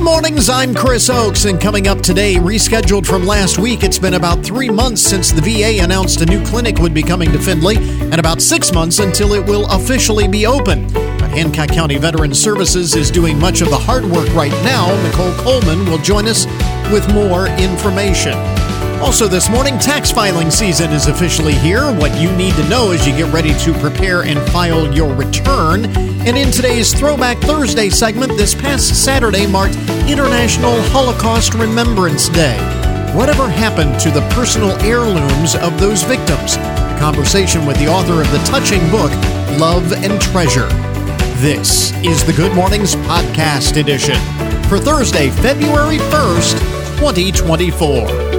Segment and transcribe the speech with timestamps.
[0.00, 4.14] Good mornings, I'm Chris Oakes, and coming up today, rescheduled from last week, it's been
[4.14, 7.76] about three months since the VA announced a new clinic would be coming to Findlay,
[7.76, 10.90] and about six months until it will officially be open.
[10.90, 14.90] But Hancock County Veterans Services is doing much of the hard work right now.
[15.02, 16.46] Nicole Coleman will join us
[16.90, 18.32] with more information.
[19.00, 21.90] Also, this morning, tax filing season is officially here.
[21.90, 25.86] What you need to know as you get ready to prepare and file your return.
[26.26, 29.76] And in today's Throwback Thursday segment, this past Saturday marked
[30.06, 32.58] International Holocaust Remembrance Day.
[33.14, 36.56] Whatever happened to the personal heirlooms of those victims?
[36.56, 39.10] A conversation with the author of the touching book,
[39.58, 40.68] Love and Treasure.
[41.40, 44.16] This is the Good Mornings Podcast Edition
[44.68, 46.58] for Thursday, February 1st,
[46.98, 48.29] 2024.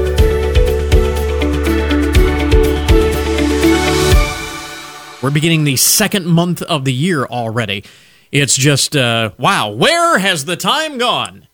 [5.21, 7.83] We're beginning the second month of the year already.
[8.31, 11.47] It's just, uh, wow, where has the time gone?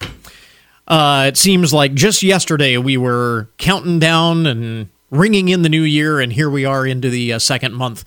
[0.87, 5.81] Uh, it seems like just yesterday we were counting down and ringing in the new
[5.81, 8.05] year, and here we are into the uh, second month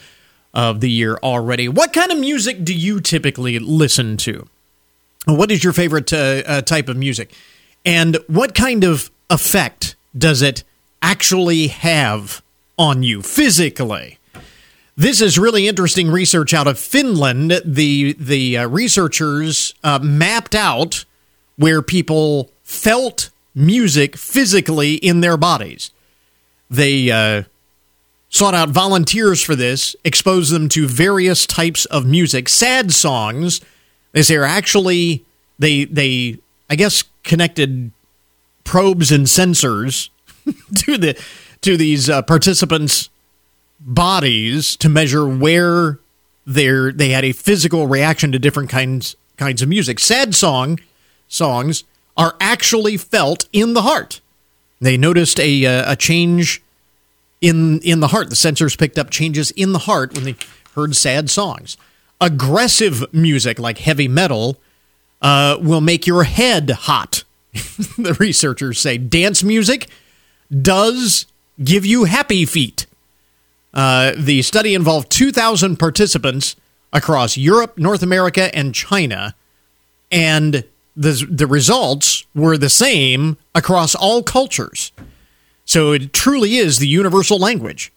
[0.54, 1.68] of the year already.
[1.68, 4.48] What kind of music do you typically listen to?
[5.26, 7.34] What is your favorite uh, uh, type of music?
[7.84, 10.64] And what kind of effect does it
[11.02, 12.42] actually have
[12.78, 14.19] on you physically?
[15.00, 17.62] This is really interesting research out of Finland.
[17.64, 21.06] The the uh, researchers uh, mapped out
[21.56, 25.90] where people felt music physically in their bodies.
[26.68, 27.44] They uh,
[28.28, 32.50] sought out volunteers for this, exposed them to various types of music.
[32.50, 33.62] Sad songs,
[34.12, 35.24] they say, are actually
[35.58, 37.90] they they I guess connected
[38.64, 40.10] probes and sensors
[40.76, 41.18] to the
[41.62, 43.08] to these uh, participants'
[43.80, 45.98] bodies to measure where
[46.46, 49.98] they they had a physical reaction to different kinds kinds of music.
[49.98, 50.78] Sad song
[51.28, 51.84] songs
[52.16, 54.20] are actually felt in the heart.
[54.80, 56.62] They noticed a uh, a change
[57.40, 58.28] in in the heart.
[58.28, 60.36] The sensors picked up changes in the heart when they
[60.74, 61.76] heard sad songs.
[62.20, 64.58] Aggressive music like heavy metal
[65.22, 67.24] uh, will make your head hot.
[67.52, 69.88] the researchers say dance music
[70.50, 71.26] does
[71.62, 72.86] give you happy feet.
[73.72, 76.56] Uh, the study involved 2,000 participants
[76.92, 79.34] across Europe, North America, and China,
[80.10, 80.64] and
[80.96, 84.92] the the results were the same across all cultures.
[85.64, 87.92] So it truly is the universal language.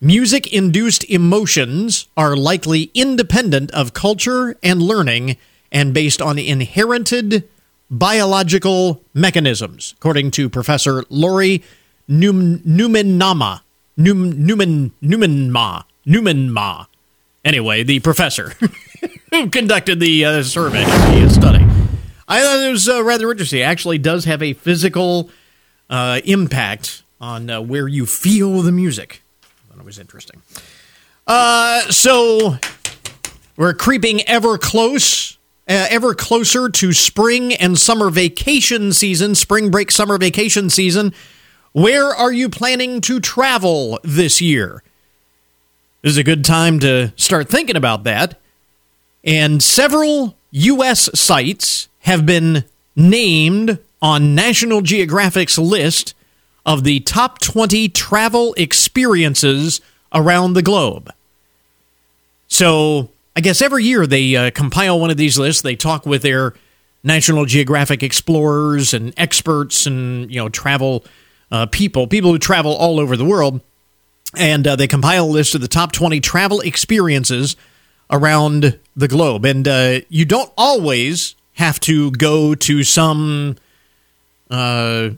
[0.00, 5.36] Music induced emotions are likely independent of culture and learning
[5.70, 7.48] and based on inherited
[7.88, 11.62] biological mechanisms, according to Professor Lauri
[12.10, 13.60] Nummenmaa
[13.96, 16.86] Newman Newman Ma Newman Ma.
[17.44, 18.52] Anyway, the professor
[19.30, 21.64] who conducted the uh, survey, the study.
[22.28, 23.60] I thought it was uh, rather interesting.
[23.60, 25.28] It actually does have a physical
[25.90, 29.22] uh, impact on uh, where you feel the music.
[29.42, 30.42] I thought it was interesting.
[31.26, 32.56] Uh, so
[33.56, 35.36] we're creeping ever close,
[35.68, 41.12] uh, ever closer to spring and summer vacation season, spring break, summer vacation season.
[41.72, 44.82] Where are you planning to travel this year?
[46.02, 48.38] This is a good time to start thinking about that.
[49.24, 51.08] And several U.S.
[51.18, 56.14] sites have been named on National Geographic's list
[56.66, 59.80] of the top 20 travel experiences
[60.12, 61.10] around the globe.
[62.48, 65.62] So, I guess every year they uh, compile one of these lists.
[65.62, 66.52] They talk with their
[67.02, 71.02] National Geographic explorers and experts and, you know, travel
[71.52, 73.60] uh, people, people who travel all over the world,
[74.34, 77.54] and uh, they compile a list of the top 20 travel experiences
[78.10, 79.44] around the globe.
[79.44, 83.56] And uh, you don't always have to go to some
[84.50, 85.10] uh,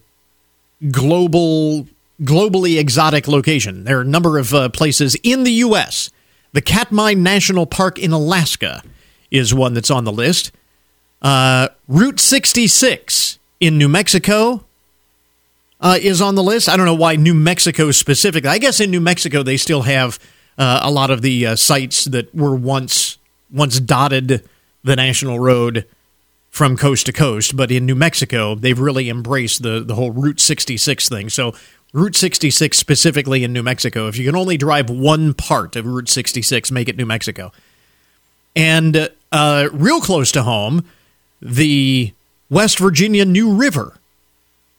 [0.90, 1.86] global,
[2.20, 3.84] globally exotic location.
[3.84, 6.10] There are a number of uh, places in the U.S.
[6.52, 8.82] The Katmai National Park in Alaska
[9.30, 10.50] is one that's on the list.
[11.22, 14.64] Uh, Route 66 in New Mexico
[15.80, 16.68] uh, is on the list.
[16.68, 18.50] I don't know why New Mexico specifically.
[18.50, 20.18] I guess in New Mexico they still have
[20.56, 23.18] uh, a lot of the uh, sites that were once
[23.52, 24.48] once dotted
[24.82, 25.86] the national road
[26.50, 30.40] from coast to coast, but in New Mexico they've really embraced the the whole Route
[30.40, 31.28] 66 thing.
[31.28, 31.54] So
[31.92, 36.08] Route 66 specifically in New Mexico, if you can only drive one part of Route
[36.08, 37.52] 66, make it New Mexico.
[38.56, 40.84] And uh, real close to home,
[41.40, 42.12] the
[42.50, 43.96] West Virginia New River.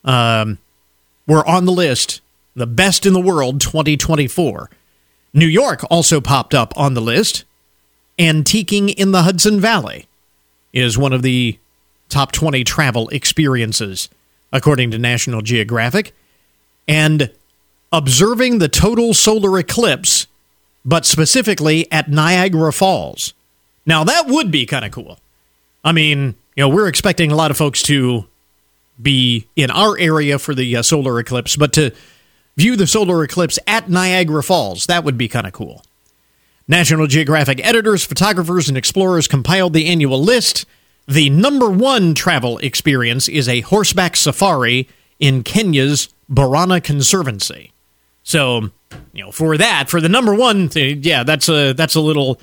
[0.04, 0.58] Um,
[1.26, 2.20] were on the list,
[2.54, 4.70] the best in the world 2024.
[5.34, 7.44] New York also popped up on the list.
[8.18, 10.06] Antiquing in the Hudson Valley
[10.72, 11.58] is one of the
[12.08, 14.08] top 20 travel experiences,
[14.52, 16.14] according to National Geographic.
[16.88, 17.30] And
[17.92, 20.26] observing the total solar eclipse,
[20.84, 23.34] but specifically at Niagara Falls.
[23.84, 25.18] Now, that would be kind of cool.
[25.84, 28.26] I mean, you know, we're expecting a lot of folks to
[29.00, 31.92] be in our area for the uh, solar eclipse, but to
[32.56, 35.84] view the solar eclipse at Niagara Falls, that would be kind of cool.
[36.68, 40.66] National Geographic editors, photographers, and explorers compiled the annual list.
[41.06, 44.88] The number one travel experience is a horseback safari
[45.20, 47.72] in Kenya's Borana Conservancy.
[48.24, 48.70] So,
[49.12, 52.40] you know, for that, for the number one, yeah, that's a that's a little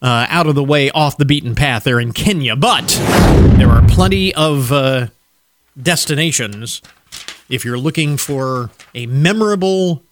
[0.00, 2.54] uh, out of the way, off the beaten path there in Kenya.
[2.54, 2.86] But
[3.56, 5.08] there are plenty of uh,
[5.80, 6.82] destinations
[7.48, 10.02] if you're looking for a memorable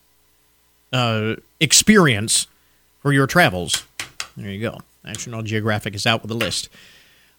[0.93, 2.47] uh, experience
[3.01, 3.85] for your travels.
[4.37, 4.79] There you go.
[5.05, 6.69] National Geographic is out with a list.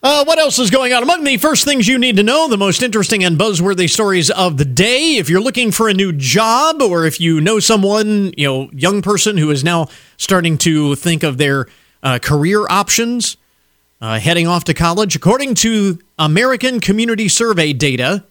[0.02, 1.02] Uh, what else is going on?
[1.02, 4.58] Among the first things you need to know, the most interesting and buzzworthy stories of
[4.58, 5.16] the day.
[5.16, 9.02] If you're looking for a new job, or if you know someone, you know, young
[9.02, 9.88] person who is now
[10.18, 11.68] starting to think of their
[12.02, 13.38] uh, career options,
[14.04, 18.26] uh, heading off to college, according to American Community Survey data,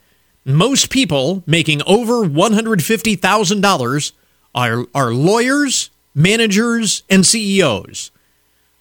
[0.44, 4.12] most people making over $150,000
[4.54, 8.10] are, are lawyers, managers, and CEOs.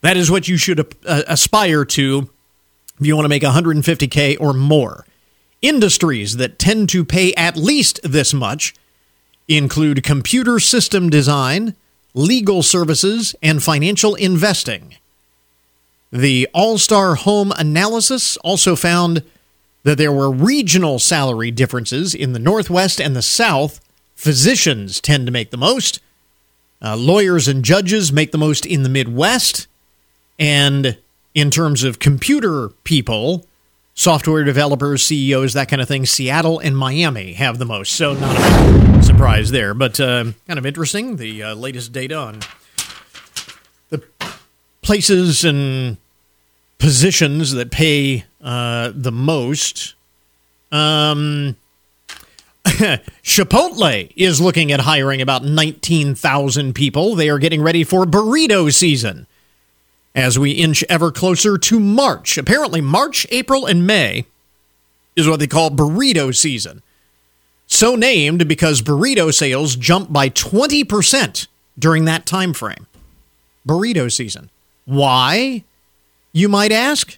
[0.01, 2.29] That is what you should uh, aspire to
[2.99, 5.05] if you want to make 150K or more.
[5.61, 8.75] Industries that tend to pay at least this much
[9.47, 11.73] include computer system design,
[12.13, 14.95] legal services, and financial investing.
[16.11, 19.23] The All Star Home Analysis also found
[19.83, 23.79] that there were regional salary differences in the Northwest and the South.
[24.15, 25.99] Physicians tend to make the most.
[26.81, 29.67] Uh, lawyers and judges make the most in the Midwest.
[30.37, 30.97] And
[31.33, 33.45] in terms of computer people,
[33.93, 37.93] software developers, CEOs, that kind of thing, Seattle and Miami have the most.
[37.93, 41.15] So not a surprise there, but uh, kind of interesting.
[41.15, 42.39] The uh, latest data on
[44.81, 45.97] places and
[46.77, 49.93] positions that pay uh, the most.
[50.71, 51.55] Um,
[52.65, 57.15] Chipotle is looking at hiring about 19,000 people.
[57.15, 59.27] They are getting ready for burrito season
[60.13, 62.37] as we inch ever closer to March.
[62.37, 64.25] Apparently, March, April, and May
[65.15, 66.81] is what they call burrito season.
[67.67, 71.47] So named because burrito sales jump by 20%
[71.79, 72.87] during that time frame.
[73.67, 74.49] Burrito season.
[74.91, 75.63] Why,
[76.33, 77.17] you might ask?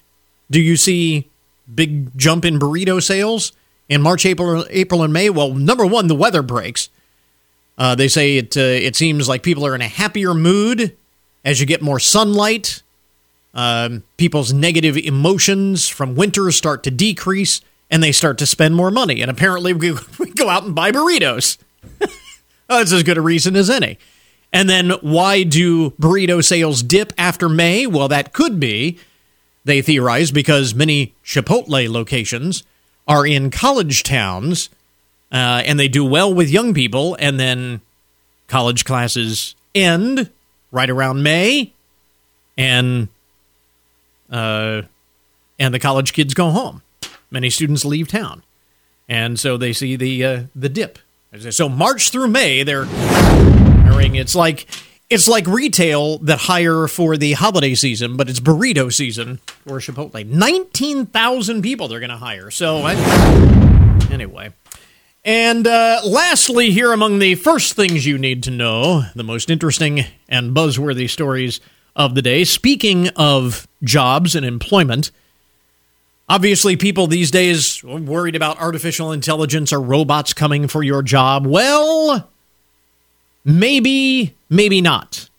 [0.51, 1.27] Do you see
[1.73, 3.51] big jump in burrito sales
[3.89, 5.31] in March, April, April and May?
[5.31, 6.89] Well, number one, the weather breaks.
[7.75, 8.55] Uh, they say it.
[8.55, 10.95] Uh, it seems like people are in a happier mood
[11.43, 12.83] as you get more sunlight
[13.55, 17.59] um, people's negative emotions from winter start to decrease
[17.89, 19.19] and they start to spend more money.
[19.21, 21.57] And apparently, we, we go out and buy burritos.
[22.67, 23.97] That's as good a reason as any.
[24.53, 27.87] And then, why do burrito sales dip after May?
[27.87, 28.99] Well, that could be,
[29.65, 32.63] they theorize, because many Chipotle locations
[33.07, 34.69] are in college towns
[35.33, 37.81] uh, and they do well with young people, and then
[38.47, 40.29] college classes end
[40.71, 41.73] right around May,
[42.55, 43.07] and
[44.29, 44.83] uh,
[45.57, 46.83] and the college kids go home.
[47.31, 48.43] Many students leave town,
[49.09, 50.99] and so they see the uh, the dip.
[51.49, 52.85] So March through May, they're
[54.23, 54.67] It's like
[55.09, 60.25] it's like retail that hire for the holiday season, but it's burrito season for Chipotle.
[60.25, 62.49] Nineteen thousand people they're going to hire.
[62.49, 62.85] So
[64.11, 64.53] anyway.
[65.25, 70.05] And uh, lastly, here among the first things you need to know, the most interesting
[70.27, 71.61] and buzzworthy stories
[71.95, 72.43] of the day.
[72.43, 75.11] Speaking of jobs and employment,
[76.27, 81.45] obviously, people these days worried about artificial intelligence or robots coming for your job.
[81.45, 82.29] Well,
[83.43, 85.29] maybe, maybe not.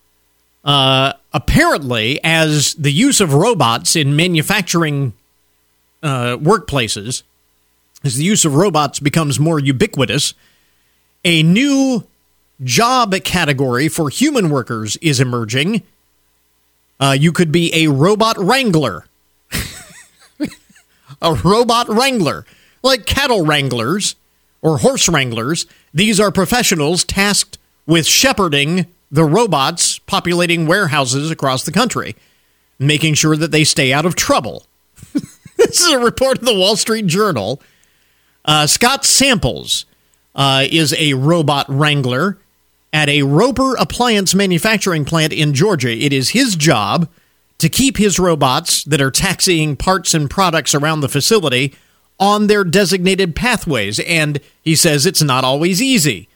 [0.64, 5.12] Uh, apparently, as the use of robots in manufacturing
[6.02, 7.22] uh, workplaces,
[8.02, 10.34] as the use of robots becomes more ubiquitous,
[11.24, 12.06] a new
[12.62, 15.82] job category for human workers is emerging
[17.00, 19.06] uh, you could be a robot wrangler.
[21.22, 22.46] a robot wrangler.
[22.82, 24.16] Like cattle wranglers
[24.62, 25.66] or horse wranglers.
[25.92, 32.16] These are professionals tasked with shepherding the robots populating warehouses across the country,
[32.78, 34.66] making sure that they stay out of trouble.
[35.56, 37.62] this is a report in the Wall Street Journal.
[38.44, 39.86] Uh, Scott Samples
[40.34, 42.38] uh, is a robot wrangler
[42.92, 45.90] at a Roper appliance manufacturing plant in Georgia.
[45.90, 47.08] It is his job
[47.58, 51.74] to keep his robots that are taxiing parts and products around the facility
[52.20, 56.28] on their designated pathways, and he says it's not always easy.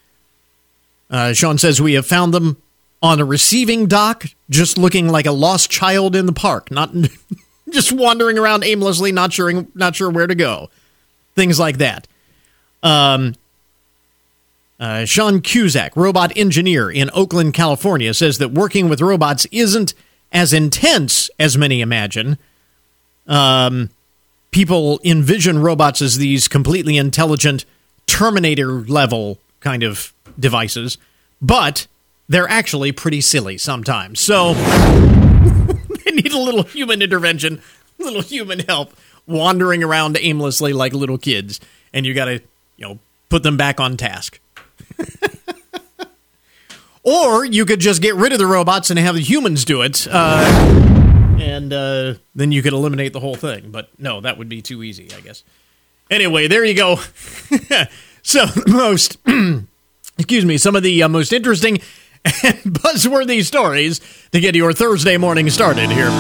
[1.11, 2.57] Uh, Sean says we have found them
[3.03, 6.93] on a receiving dock, just looking like a lost child in the park, not
[7.71, 10.69] just wandering around aimlessly, not sure, not sure where to go.
[11.35, 12.09] Things like that.
[12.83, 13.35] Um,
[14.81, 19.95] uh, Sean Cusack, robot engineer in Oakland, California, says that working with robots isn't
[20.33, 22.39] as intense as many imagine.
[23.27, 23.91] Um,
[24.51, 27.65] people envision robots as these completely intelligent
[28.07, 30.99] Terminator level kind of devices,
[31.41, 31.87] but
[32.29, 34.21] they're actually pretty silly sometimes.
[34.21, 34.55] So
[36.05, 37.61] they need a little human intervention,
[37.99, 38.95] a little human help,
[39.27, 41.61] wandering around aimlessly like little kids,
[41.93, 42.41] and you got to,
[42.77, 44.41] you know, put them back on task.
[47.03, 50.07] or you could just get rid of the robots and have the humans do it.
[50.11, 50.45] Uh,
[51.41, 53.71] and uh, then you could eliminate the whole thing.
[53.71, 55.45] But no, that would be too easy, I guess.
[56.11, 56.97] Anyway, there you go.
[58.23, 59.19] so most,
[60.19, 61.77] excuse me, some of the uh, most interesting
[62.25, 64.01] and buzzworthy stories
[64.33, 66.11] to get your Thursday morning started here.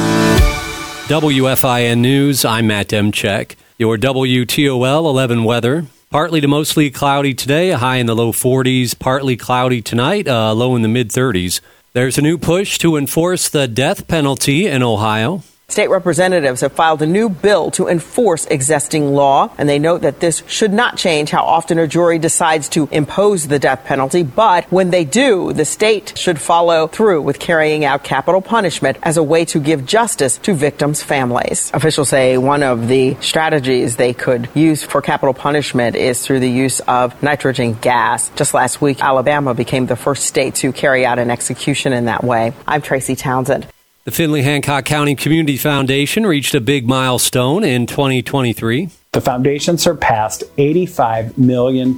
[1.09, 2.45] WFIN News.
[2.45, 3.57] I'm Matt Demchek.
[3.77, 5.87] Your WTOL 11 weather.
[6.11, 8.99] Partly to mostly cloudy today, a high in the low 40s.
[8.99, 11.61] Partly cloudy tonight, uh, low in the mid 30s.
[11.93, 15.43] There's a new push to enforce the death penalty in Ohio.
[15.71, 20.19] State representatives have filed a new bill to enforce existing law, and they note that
[20.19, 24.23] this should not change how often a jury decides to impose the death penalty.
[24.23, 29.19] But when they do, the state should follow through with carrying out capital punishment as
[29.19, 31.71] a way to give justice to victims' families.
[31.75, 36.51] Officials say one of the strategies they could use for capital punishment is through the
[36.51, 38.31] use of nitrogen gas.
[38.31, 42.25] Just last week, Alabama became the first state to carry out an execution in that
[42.25, 42.55] way.
[42.67, 43.67] I'm Tracy Townsend.
[44.09, 48.89] The Findlay Hancock County Community Foundation reached a big milestone in 2023.
[49.13, 51.95] The foundation surpassed $85 million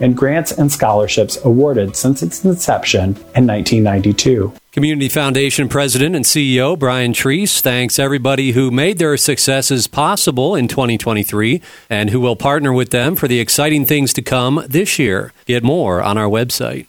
[0.00, 4.52] in grants and scholarships awarded since its inception in 1992.
[4.72, 10.66] Community Foundation President and CEO Brian Treese thanks everybody who made their successes possible in
[10.66, 15.32] 2023 and who will partner with them for the exciting things to come this year.
[15.46, 16.88] Get more on our website.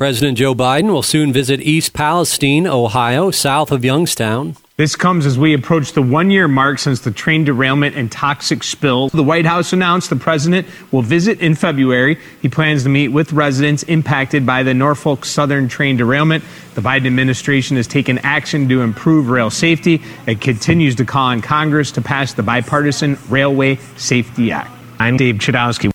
[0.00, 4.56] President Joe Biden will soon visit East Palestine, Ohio, south of Youngstown.
[4.78, 8.62] This comes as we approach the one year mark since the train derailment and toxic
[8.62, 9.10] spill.
[9.10, 12.16] The White House announced the president will visit in February.
[12.40, 16.44] He plans to meet with residents impacted by the Norfolk Southern train derailment.
[16.76, 20.00] The Biden administration has taken action to improve rail safety.
[20.26, 24.70] It continues to call on Congress to pass the bipartisan Railway Safety Act.
[24.98, 25.92] I'm Dave Chudowski.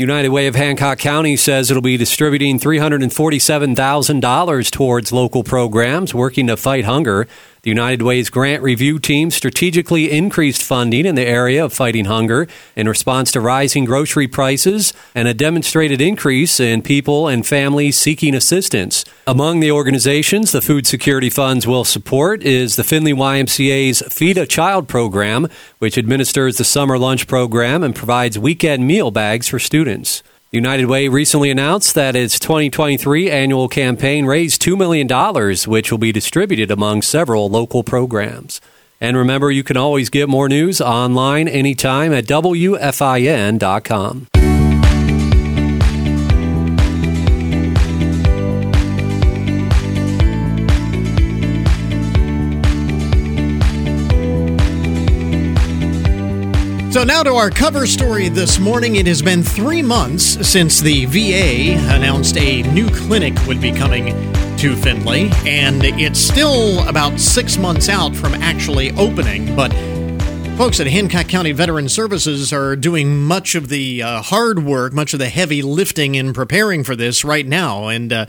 [0.00, 6.56] United Way of Hancock County says it'll be distributing $347,000 towards local programs working to
[6.56, 7.26] fight hunger.
[7.68, 12.48] The United Way's grant review team strategically increased funding in the area of fighting hunger
[12.74, 18.34] in response to rising grocery prices and a demonstrated increase in people and families seeking
[18.34, 19.04] assistance.
[19.26, 24.46] Among the organizations the food security funds will support is the Findlay YMCA's Feed a
[24.46, 25.46] Child program,
[25.78, 30.22] which administers the summer lunch program and provides weekend meal bags for students.
[30.50, 35.06] United Way recently announced that its 2023 annual campaign raised $2 million,
[35.70, 38.62] which will be distributed among several local programs.
[38.98, 43.58] And remember, you can always get more news online anytime at WFIN.com.
[56.90, 58.96] So, now to our cover story this morning.
[58.96, 64.06] It has been three months since the VA announced a new clinic would be coming
[64.56, 69.54] to Findlay, and it's still about six months out from actually opening.
[69.54, 69.68] But
[70.56, 75.12] folks at Hancock County Veteran Services are doing much of the uh, hard work, much
[75.12, 77.88] of the heavy lifting in preparing for this right now.
[77.88, 78.26] And uh,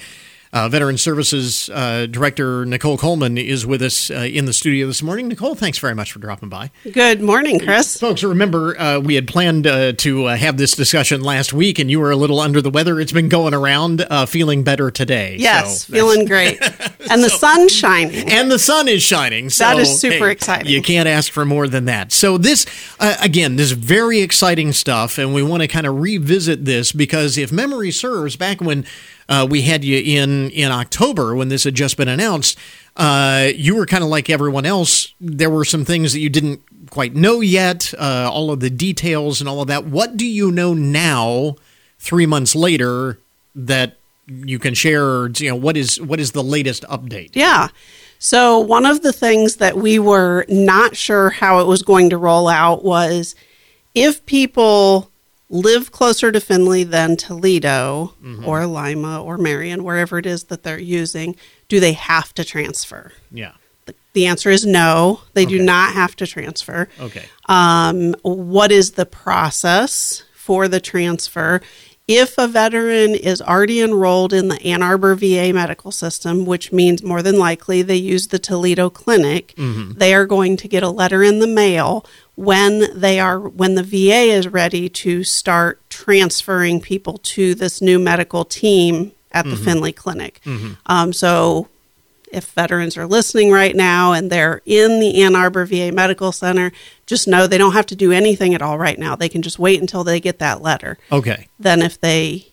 [0.51, 5.03] uh, Veteran Services uh, Director Nicole Coleman is with us uh, in the studio this
[5.03, 5.27] morning.
[5.27, 6.71] Nicole, thanks very much for dropping by.
[6.91, 7.99] Good morning, Chris.
[7.99, 11.91] Folks, remember uh, we had planned uh, to uh, have this discussion last week, and
[11.91, 12.99] you were a little under the weather.
[12.99, 15.35] It's been going around, feeling better today.
[15.37, 16.59] Yes, so feeling great,
[17.11, 18.31] and the so, sun's shining.
[18.31, 19.49] And the sun is shining.
[19.49, 20.71] So, that is super hey, exciting.
[20.71, 22.11] You can't ask for more than that.
[22.11, 22.65] So this,
[22.99, 27.51] again, this very exciting stuff, and we want to kind of revisit this because if
[27.51, 28.85] memory serves, back when
[29.29, 32.57] uh, we had you in in October when this had just been announced.
[32.97, 35.13] Uh, you were kind of like everyone else.
[35.21, 39.39] There were some things that you didn't quite know yet, uh, all of the details
[39.39, 39.85] and all of that.
[39.85, 41.55] What do you know now,
[41.99, 43.19] three months later,
[43.55, 45.27] that you can share?
[45.27, 47.29] You know, what is what is the latest update?
[47.33, 47.69] Yeah.
[48.17, 52.17] So one of the things that we were not sure how it was going to
[52.17, 53.33] roll out was
[53.95, 55.08] if people
[55.49, 58.13] live closer to Findlay than Toledo
[58.45, 61.35] or Lima or Marion, wherever it is that they're using,
[61.67, 63.11] do they have to transfer?
[63.31, 63.53] Yeah.
[63.85, 65.57] The, the answer is no, they Okay.
[65.57, 66.87] do not have to transfer.
[66.99, 67.25] Okay.
[67.47, 71.61] Um, what is the process for the transfer?
[72.07, 77.03] If a veteran is already enrolled in the Ann Arbor VA medical system, which means
[77.03, 81.21] more than likely they use the Toledo clinic, they are going to get a letter
[81.23, 82.03] in the mail
[82.39, 87.99] when they are when the VA is ready to start transferring people to this new
[87.99, 90.39] medical team at the Findlay Clinic.
[90.85, 91.67] Um, so
[92.31, 96.71] if veterans are listening right now and they're in the Ann Arbor VA Medical Center,
[97.05, 99.17] just know they don't have to do anything at all right now.
[99.17, 100.97] They can just wait until they get that letter.
[101.11, 101.49] Okay.
[101.59, 102.47] Then, if they,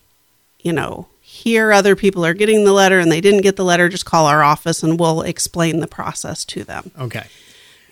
[0.61, 3.89] you know, hear other people are getting the letter and they didn't get the letter,
[3.89, 6.91] just call our office and we'll explain the process to them.
[6.99, 7.27] Okay.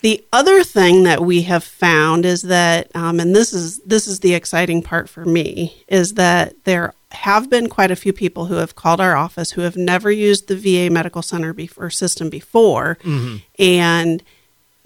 [0.01, 4.19] The other thing that we have found is that, um, and this is this is
[4.19, 8.55] the exciting part for me, is that there have been quite a few people who
[8.55, 12.97] have called our office who have never used the VA medical center before system before,
[13.57, 14.21] and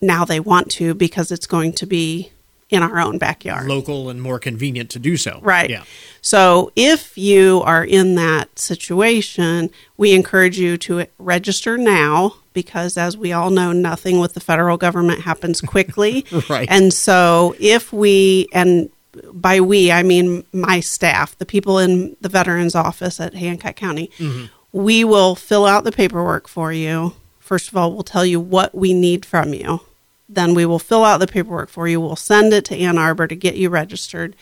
[0.02, 2.32] now they want to because it's going to be
[2.70, 3.68] in our own backyard.
[3.68, 5.40] Local and more convenient to do so.
[5.42, 5.70] Right.
[5.70, 5.84] Yeah.
[6.22, 13.18] So if you are in that situation, we encourage you to register now because, as
[13.18, 16.26] we all know, nothing with the federal government happens quickly.
[16.50, 16.68] Right.
[16.72, 18.90] And so if we, and
[19.34, 24.10] by we, I mean my staff, the people in the veterans office at Hancock County,
[24.18, 24.46] mm-hmm.
[24.72, 27.14] we will fill out the paperwork for you.
[27.40, 29.82] First of all, we'll tell you what we need from you.
[30.30, 32.00] Then we will fill out the paperwork for you.
[32.00, 34.36] We'll send it to Ann Arbor to get you registered.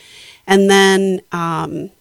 [0.45, 1.91] And then, um,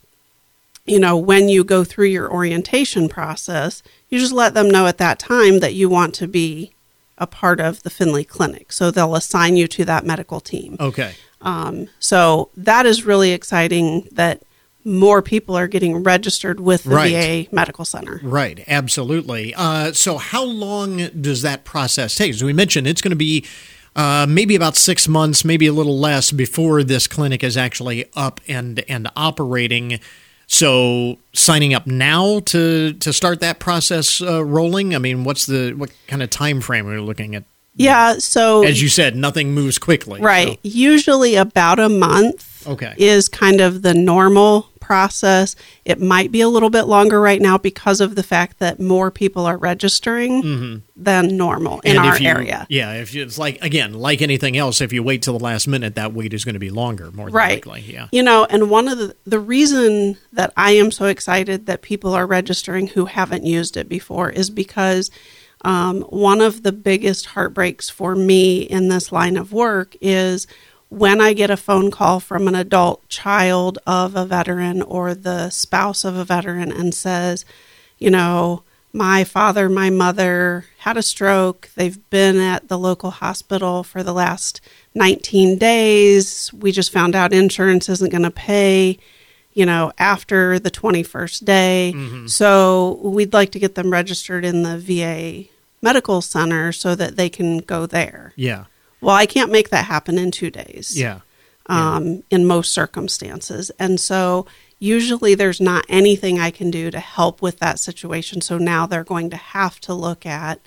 [0.85, 4.99] you know, when you go through your orientation process, you just let them know at
[4.99, 6.73] that time that you want to be
[7.19, 8.73] a part of the Findlay Clinic.
[8.73, 10.77] So they'll assign you to that medical team.
[10.81, 11.15] Okay.
[11.41, 14.43] Um, so that is really exciting that
[14.85, 17.47] more people are getting registered with the Right.
[17.47, 18.21] VA Medical Center.
[18.23, 19.53] Right, absolutely.
[19.55, 22.31] Uh, so, how long does that process take?
[22.31, 23.45] As we mentioned, it's going to be
[23.97, 28.41] uh, maybe about six months, maybe a little less, before this clinic is actually up
[28.47, 29.99] and and operating.
[30.49, 34.95] So, signing up now to to start that process uh, rolling.
[34.95, 37.43] I mean, what's the what kind of time frame are we looking at?
[37.75, 38.19] Yeah.
[38.19, 40.21] So As you said, nothing moves quickly.
[40.21, 40.59] Right.
[40.63, 42.95] Usually about a month Okay.
[42.97, 45.57] is kind of the normal process.
[45.85, 49.11] It might be a little bit longer right now because of the fact that more
[49.11, 51.99] people are registering than normal in Mm-hmm.
[51.99, 52.67] And our if you- area.
[52.71, 55.67] Yeah, if you, it's like again, like anything else, if you wait till the last
[55.67, 57.67] minute, that wait is going to be longer, more than Right.
[57.67, 57.93] likely.
[57.93, 58.09] Yeah.
[58.13, 62.15] You know, and one of the the reason that I am so excited that people
[62.15, 65.11] are registering who haven't used it before is because
[65.63, 70.47] um, one of the biggest heartbreaks for me in this line of work is
[70.89, 75.51] when I get a phone call from an adult child of a veteran or the
[75.51, 77.45] spouse of a veteran and says,
[77.99, 81.69] you know, my father, my mother had a stroke.
[81.75, 84.61] They've been at the local hospital for the last
[84.95, 86.53] 19 days.
[86.55, 88.99] We just found out insurance isn't going to pay,
[89.53, 91.93] you know, after the 21st day.
[91.95, 92.27] Mm-hmm.
[92.29, 95.51] So we'd like to get them registered in the VA
[95.83, 98.33] medical center so that they can go there.
[98.37, 98.65] Yeah.
[99.07, 101.21] Well, I can't make that happen in two days Yeah.
[101.67, 103.71] um, in most circumstances.
[103.79, 104.47] And so
[104.81, 108.41] usually there's not anything I can do to help with that situation.
[108.41, 110.59] So now they're going to have to look at,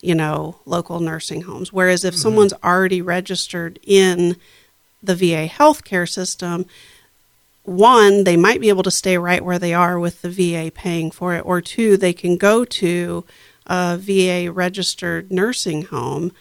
[0.00, 1.74] you know, local nursing homes.
[1.74, 4.36] Whereas if someone's already registered in
[5.02, 6.64] the VA healthcare system,
[7.64, 11.10] one, they might be able to stay right where they are with the VA paying
[11.10, 13.26] for it, or two, they can go to
[13.66, 16.32] a VA registered nursing home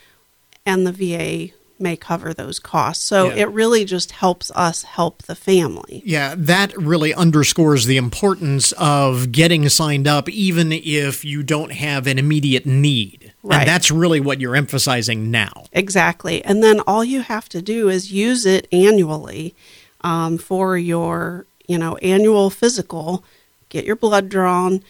[0.66, 3.04] and the VA may cover those costs.
[3.04, 3.44] So Yeah.
[3.44, 6.02] it really just helps us help the family.
[6.06, 12.08] Yeah, that really underscores the importance of getting signed up, even if you don't have
[12.08, 13.32] an immediate need.
[13.42, 13.60] Right.
[13.62, 15.66] And that's really what you're emphasizing now.
[15.74, 16.44] Exactly.
[16.46, 19.54] And then all you have to do is use it annually
[20.02, 23.24] um, for your, you know, annual physical.
[23.68, 24.84] Get your blood drawn,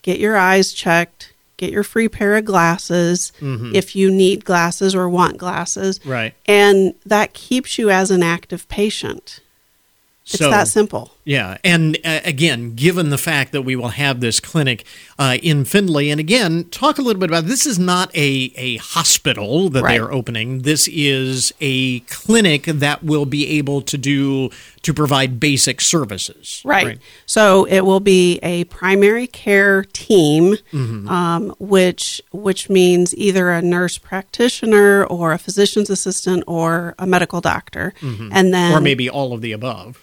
[0.00, 1.31] get your eyes checked,
[1.62, 3.74] get your free pair of glasses mm-hmm.
[3.74, 6.04] if you need glasses or want glasses.
[6.04, 6.34] Right.
[6.46, 9.40] And that keeps you as an active patient.
[10.24, 11.12] It's so, that simple.
[11.24, 14.84] Yeah, and uh, again, given the fact that we will have this clinic
[15.20, 18.78] uh, in Findlay, and again, talk a little bit about this is not a, a
[18.78, 19.92] hospital that Right.
[19.92, 20.62] they are opening.
[20.62, 24.50] This is a clinic that will be able to do
[24.82, 26.60] to provide basic services.
[26.64, 26.98] Right.
[27.24, 31.08] So it will be a primary care team, Mm-hmm.
[31.08, 37.40] um, which which means either a nurse practitioner or a physician's assistant or a medical
[37.40, 38.76] doctor, and then Mm-hmm.
[38.76, 40.02] Or maybe all of the above.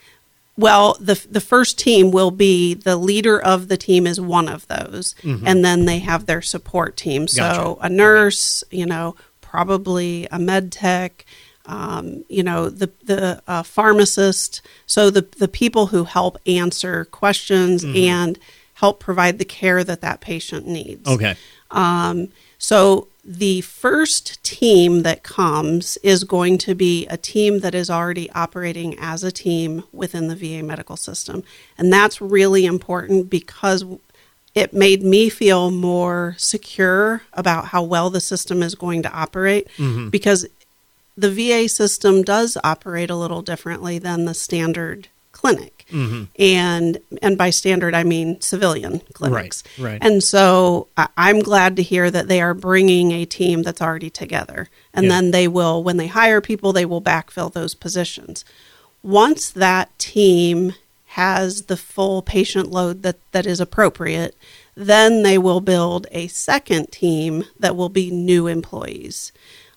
[0.60, 4.68] Well, the the first team will be the leader of the team is one of
[4.68, 7.28] those, and then they have their support team.
[7.28, 7.64] So Mm-hmm.
[7.64, 7.86] Gotcha.
[7.86, 11.26] a nurse, you know, probably a med tech,
[11.66, 14.62] um, you know, the the uh, pharmacist.
[14.86, 17.96] So the the people who help answer questions Mm-hmm.
[17.98, 18.40] and
[18.76, 21.08] help provide the care that that patient needs.
[21.08, 21.36] Okay.
[21.72, 27.88] Um, so the first team that comes is going to be a team that is
[27.88, 31.44] already operating as a team within the VA medical system.
[31.78, 33.86] And that's really important because
[34.56, 39.68] it made me feel more secure about how well the system is going to operate
[39.78, 40.10] mm-hmm.
[40.10, 40.48] because
[41.16, 45.79] the VA system does operate a little differently than the standard clinic.
[45.92, 49.64] And and by standard I mean civilian clinics.
[49.80, 49.98] right.
[50.02, 54.70] And so I'm glad to hear that they are bringing a team that's already together.
[54.94, 55.10] And Yeah.
[55.12, 58.46] then they will, when they hire people, they will backfill those positions.
[59.04, 60.74] Once that team
[61.14, 64.36] has the full patient load that, that is appropriate,
[64.76, 69.32] then they will build a second team that will be new employees.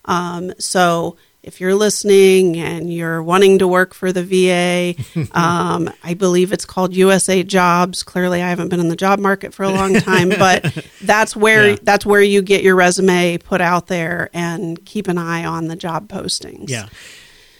[0.04, 4.94] Um, so if you're listening and you're wanting to work for the VA,
[5.32, 8.02] um, I believe it's called USA Jobs.
[8.02, 11.70] Clearly, I haven't been in the job market for a long time, but that's where
[11.70, 11.76] Yeah.
[11.82, 15.76] that's where you get your resume put out there and keep an eye on the
[15.76, 16.68] job postings.
[16.70, 16.88] Yeah.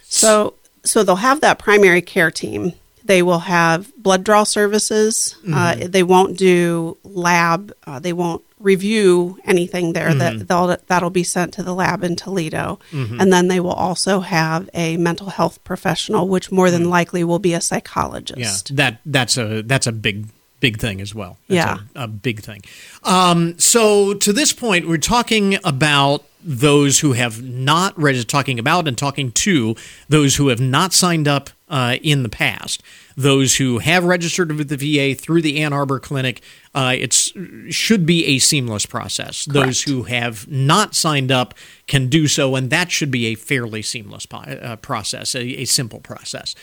[0.04, 2.72] So so they'll have that primary care team.
[3.04, 5.36] They will have blood draw services.
[5.52, 7.72] Uh, they won't do lab.
[7.86, 10.14] Uh, they won't review anything there.
[10.14, 14.20] That they'll, that'll be sent to the lab in Toledo, and then they will also
[14.20, 18.70] have a mental health professional, which more than likely will be a psychologist.
[18.70, 18.76] Yeah.
[18.76, 20.26] That that's a that's a big
[20.60, 21.38] big thing as well.
[21.48, 21.56] That's
[21.96, 22.02] Yeah.
[22.02, 22.62] a, a big thing.
[23.02, 28.86] Um, so to this point, we're talking about those who have not registered, talking about
[28.88, 29.74] and talking to
[30.08, 32.82] those who have not signed up uh, in the past.
[33.16, 36.40] Those who have registered with the VA through the Ann Arbor Clinic,
[36.74, 37.32] uh, it's
[37.70, 39.44] should be a seamless process.
[39.46, 41.54] Those who have not signed up
[41.88, 45.64] can do so, and that should be a fairly seamless po- uh, process, a, a
[45.64, 46.54] simple process.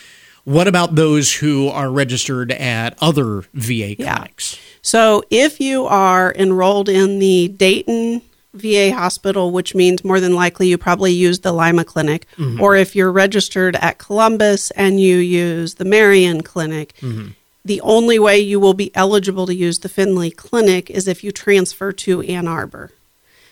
[0.45, 4.15] What about those who are registered at other VA Yeah.
[4.15, 4.58] clinics?
[4.82, 8.22] So if you are enrolled in the Dayton
[8.54, 12.26] VA hospital, which means more than likely you probably use the Lima Clinic,
[12.60, 16.96] or if you're registered at Columbus and you use the Marion Clinic,
[17.64, 21.32] the only way you will be eligible to use the Findlay Clinic is if you
[21.32, 22.92] transfer to Ann Arbor.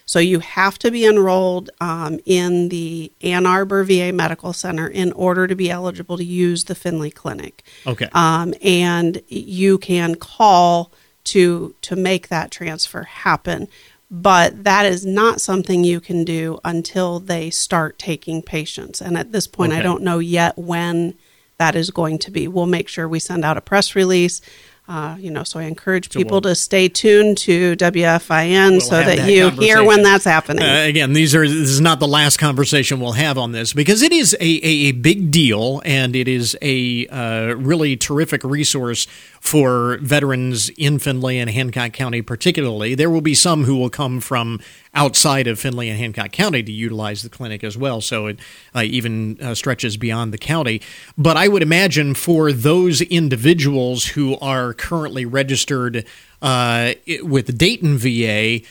[0.05, 5.11] So you have to be enrolled um, in the Ann Arbor VA Medical Center in
[5.11, 8.07] order to be eligible to use the Findlay Clinic Okay.
[8.13, 10.91] um, and you can call
[11.25, 13.67] to to make that transfer happen.
[14.09, 19.01] But that is not something you can do until they start taking patients.
[19.01, 21.15] And at this point, I don't know yet when
[21.57, 22.47] that is going to be.
[22.47, 24.41] We'll make sure we send out a press release.
[24.89, 28.95] Uh, you know, so I encourage people we'll- to stay tuned to WFIN We'll so
[28.95, 30.63] that, that you hear when that's happening.
[30.63, 34.01] Uh, again, these are this is not the last conversation we'll have on this because
[34.01, 39.07] it is a, a, a big deal and it is a uh, really terrific resource
[39.47, 42.95] for veterans in Findlay and Hancock County, particularly.
[42.95, 44.59] There will be some who will come from
[44.93, 48.39] outside of Findlay and Hancock County to utilize the clinic as well, so it
[48.75, 50.81] uh, even uh, stretches beyond the county.
[51.17, 56.05] But I would imagine for those individuals who are currently registered
[56.41, 58.61] uh, with Dayton VA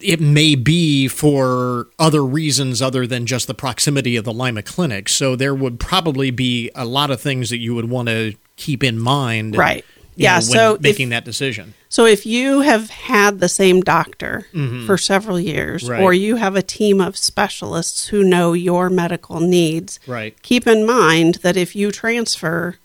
[0.00, 5.08] it may be for other reasons other than just the proximity of the Lima Clinic.
[5.08, 8.84] So there would probably be a lot of things that you would want to keep
[8.84, 9.56] in mind.
[9.56, 9.84] Right.
[10.16, 11.74] Yeah, know, when so if- making that decision.
[11.88, 14.46] So if you have had the same doctor
[14.86, 15.92] for several years, Mm-hmm.
[15.92, 16.02] Right.
[16.02, 20.40] or you have a team of specialists who know your medical needs, Right.
[20.42, 22.76] keep in mind that if you transfer,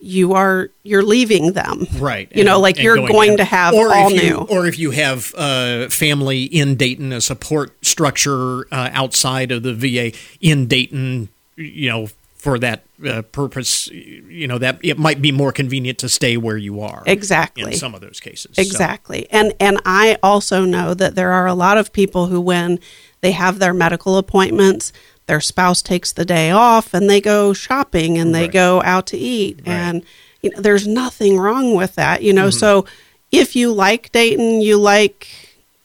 [0.00, 1.86] you are you're leaving them.
[1.98, 2.28] Right.
[2.34, 4.36] You know, like you're going to have or all if you, new.
[4.36, 9.72] Or if you have uh, family in Dayton, a support structure uh, outside of the
[9.74, 12.08] VA in Dayton, you know,
[12.44, 16.58] for that uh, purpose, you know, that it might be more convenient to stay where
[16.58, 17.02] you are.
[17.06, 17.72] Exactly.
[17.72, 18.54] In some of those cases.
[18.54, 19.26] So- Exactly.
[19.30, 22.78] And and I also know that there are a lot of people who when
[23.22, 24.92] they have their medical appointments,
[25.24, 28.52] their spouse takes the day off and they go shopping and they Right.
[28.52, 30.04] go out to eat and
[30.42, 32.48] you know, there's nothing wrong with that, you know.
[32.48, 32.58] Mm-hmm.
[32.58, 32.84] So
[33.32, 35.26] if you like Dayton, you like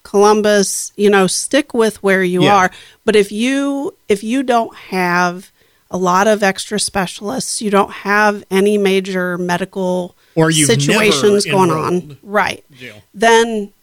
[0.04, 2.56] Columbus, you know, stick with where you yeah.
[2.56, 2.72] are.
[3.06, 5.52] But if you if you don't have
[5.92, 12.18] a lot of extra specialists, you don't have any major medical or situations going on,
[12.22, 12.64] right?
[12.78, 12.94] Yeah.
[13.14, 13.74] Then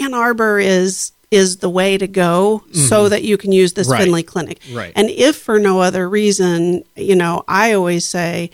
[0.00, 2.78] Ann Arbor is is the way to go mm-hmm.
[2.78, 4.00] so that you can use this right.
[4.00, 4.60] Findlay clinic.
[4.70, 4.92] Right.
[4.94, 8.50] And if for no other reason, you know, I always say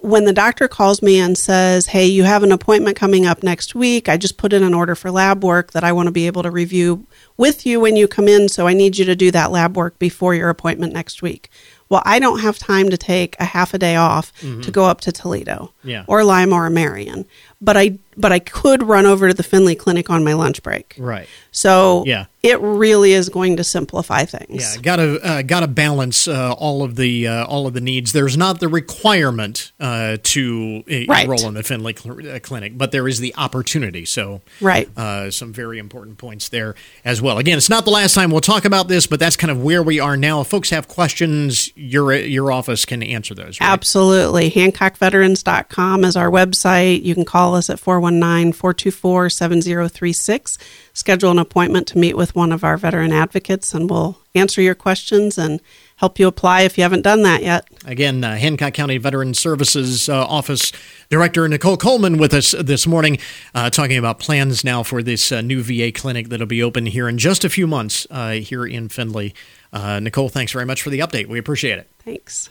[0.00, 3.74] when the doctor calls me and says, Hey, you have an appointment coming up next
[3.74, 6.26] week, I just put in an order for lab work that I want to be
[6.26, 7.06] able to review
[7.38, 8.48] with you when you come in.
[8.48, 11.50] So I need you to do that lab work before your appointment next week.
[11.90, 14.62] Well, I don't have time to take a half a day off mm-hmm.
[14.62, 16.04] to go up to Toledo yeah.
[16.06, 17.26] or Lima or Marion
[17.60, 20.94] but I but I could run over to the Findlay Clinic on my lunch break.
[20.98, 21.28] Right.
[21.52, 22.26] So yeah.
[22.42, 24.76] it really is going to simplify things.
[24.76, 27.80] Yeah, got to uh, got to balance uh, all of the uh, all of the
[27.80, 28.12] needs.
[28.12, 31.24] There's not the requirement uh, to right.
[31.24, 34.04] enroll in the Findlay cl- uh, Clinic, but there is the opportunity.
[34.04, 37.38] So right, uh, some very important points there as well.
[37.38, 39.82] Again, it's not the last time we'll talk about this, but that's kind of where
[39.82, 40.40] we are now.
[40.40, 43.60] If folks have questions, your your office can answer those.
[43.60, 43.70] Right?
[43.70, 44.50] Absolutely.
[44.50, 47.02] HancockVeterans.com is our website.
[47.02, 50.58] You can call call us at 419 424 7036.
[50.92, 54.76] Schedule an appointment to meet with one of our veteran advocates, and we'll answer your
[54.76, 55.60] questions and
[55.96, 57.66] help you apply if you haven't done that yet.
[57.84, 60.72] Again, uh, Hancock County Veteran Services uh, Office
[61.08, 63.18] Director Nicole Coleman with us this morning,
[63.54, 67.08] uh, talking about plans now for this uh, new VA clinic that'll be open here
[67.08, 69.34] in just a few months uh, here in Findlay.
[69.72, 71.26] Uh, Nicole, thanks very much for the update.
[71.26, 71.88] We appreciate it.
[72.04, 72.50] Thanks.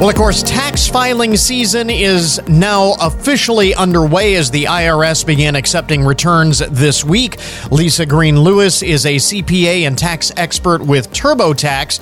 [0.00, 6.06] Well, of course, tax filing season is now officially underway as the IRS began accepting
[6.06, 7.38] returns this week.
[7.70, 12.00] Lisa Greene-Lewis is a CPA and tax expert with TurboTax.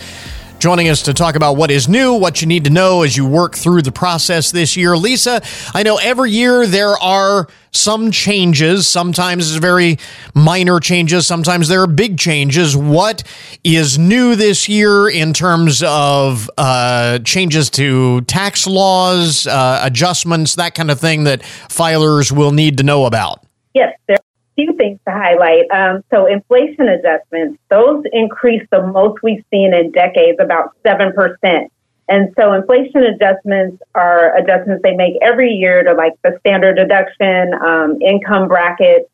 [0.59, 3.25] Joining us to talk about what is new, what you need to know as you
[3.25, 4.97] work through the process this year.
[4.97, 5.41] Lisa,
[5.73, 8.89] I know every year there are some changes.
[8.89, 9.99] Sometimes it's very
[10.35, 11.29] minor changes.
[11.29, 12.77] Sometimes there are big changes.
[12.77, 13.23] What
[13.63, 20.75] is new this year in terms of uh, changes to tax laws, uh, adjustments, that
[20.75, 23.45] kind of thing that filers will need to know about?
[23.75, 24.18] Yes, there
[24.59, 25.71] few things to highlight.
[25.71, 31.69] Um, so, inflation adjustments, those increased the most we've seen in decades, about 7%.
[32.09, 37.55] And so, inflation adjustments are adjustments they make every year to like the standard deduction,
[37.55, 39.09] um, income bracket.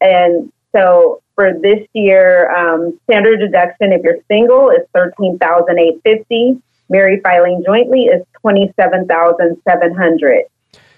[0.00, 7.62] And so, for this year, um, standard deduction, if you're single, is 13850 Married filing
[7.66, 10.44] jointly is 27700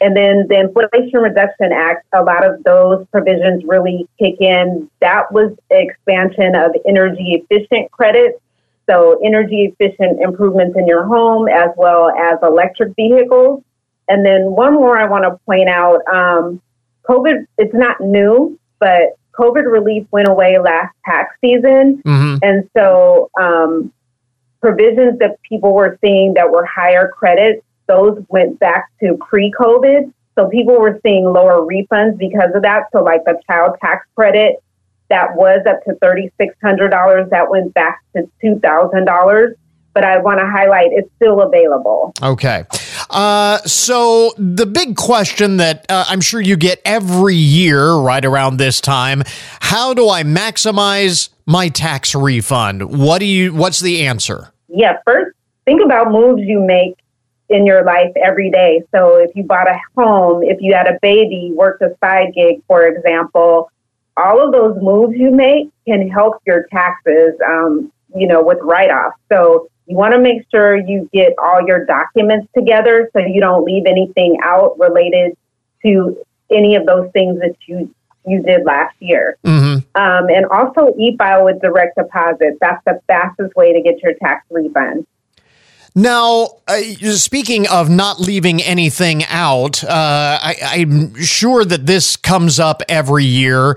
[0.01, 4.91] and then the Inflation Reduction Act, a lot of those provisions really kick in.
[5.01, 8.41] That was expansion of energy efficient credits.
[8.89, 13.63] So energy efficient improvements in your home as well as electric vehicles.
[14.09, 16.61] And then one more I want to point out, um,
[17.09, 22.03] COVID, it's not new, but COVID relief went away last tax season.
[22.05, 22.37] Mm-hmm.
[22.43, 23.93] And so um,
[24.61, 30.13] provisions that people were seeing that were higher credits those went back to pre COVID.
[30.39, 32.85] So people were seeing lower refunds because of that.
[32.93, 34.63] So, like the child tax credit
[35.09, 39.55] that was up to $3,600, that went back to $2,000.
[39.93, 42.15] But I want to highlight it's still available.
[42.23, 42.65] Okay.
[43.11, 48.59] Uh, so, the big question that uh, I'm sure you get every year right around
[48.59, 49.25] this time
[49.59, 52.99] how do I maximize my tax refund?
[52.99, 54.53] What do you, what's the answer?
[54.69, 56.97] Yeah, first, think about moves you make
[57.51, 58.83] in your life every day.
[58.95, 62.63] So if you bought a home, if you had a baby, worked a side gig,
[62.67, 63.71] for example,
[64.17, 68.91] all of those moves you make can help your taxes, um, you know, with write
[68.91, 69.15] off.
[69.31, 73.65] So you want to make sure you get all your documents together so you don't
[73.65, 75.37] leave anything out related
[75.85, 76.17] to
[76.51, 77.93] any of those things that you
[78.27, 79.39] you did last year.
[79.45, 80.01] Mm-hmm.
[80.01, 82.59] Um, and also e-file with direct deposit.
[82.61, 85.07] That's the fastest way to get your tax refund.
[85.95, 86.81] Now, uh,
[87.15, 93.25] speaking of not leaving anything out, uh, I, I'm sure that this comes up every
[93.25, 93.77] year.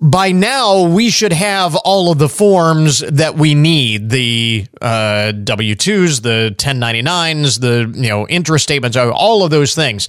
[0.00, 4.10] By now we should have all of the forms that we need.
[4.10, 10.08] The uh, w2s the 1099s the you know interest statements all of those things.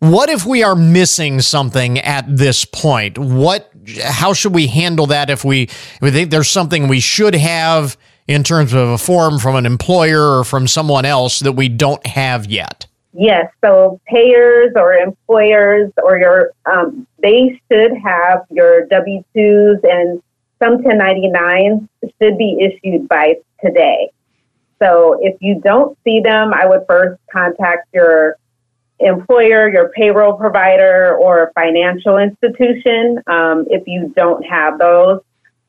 [0.00, 3.16] What if we are missing something at this point?
[3.18, 3.70] What
[4.02, 7.96] how should we handle that if we if we think there's something we should have
[8.28, 12.06] in terms of a form from an employer or from someone else that we don't
[12.06, 12.86] have yet?
[13.14, 20.22] Yes, so payers or employers or your um, they should have your W twos and
[20.62, 21.86] some 1099s
[22.20, 24.10] should be issued by today.
[24.82, 28.36] So if you don't see them, I would first contact your
[28.98, 35.20] employer, your payroll provider, or financial institution um, if you don't have those.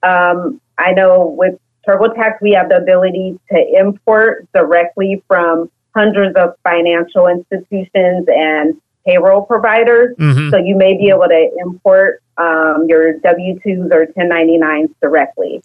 [0.02, 6.56] Um, I know with TurboTax, we have the ability to import directly from hundreds of
[6.64, 10.16] financial institutions and payroll providers.
[10.18, 10.50] Mm-hmm.
[10.50, 15.62] So you may be able to import um, your W 2s or 1099s directly.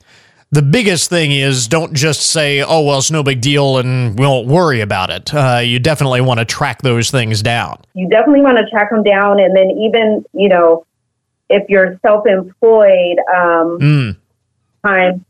[0.51, 4.27] The biggest thing is don't just say, oh, well, it's no big deal and we
[4.27, 5.33] won't worry about it.
[5.33, 7.83] Uh, you definitely want to track those things down.
[7.95, 9.41] You definitely want to track them down.
[9.41, 10.87] And then, even, you know,
[11.51, 14.17] if you're self employed, um, mm.
[14.85, 15.25] time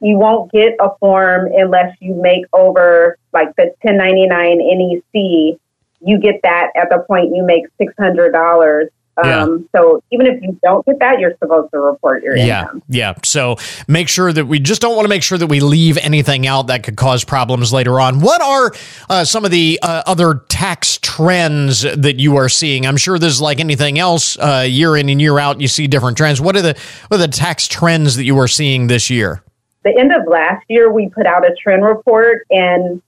[0.00, 5.58] you won't get a form unless you make over like the 1099 NEC.
[6.02, 8.88] You get that at the point you make $600.
[9.22, 9.42] Yeah.
[9.42, 12.82] Um, so even if you don't get that, you're supposed to report your yeah, income.
[12.88, 13.14] Yeah.
[13.22, 16.46] So make sure that we just don't want to make sure that we leave anything
[16.46, 18.20] out that could cause problems later on.
[18.20, 18.72] What are
[19.10, 22.86] uh, some of the uh, other tax trends that you are seeing?
[22.86, 26.16] I'm sure there's like anything else, uh, year in and year out, you see different
[26.16, 26.40] trends.
[26.40, 29.42] What are the what are the tax trends that you are seeing this year?
[29.82, 33.02] The end of last year, we put out a trend report and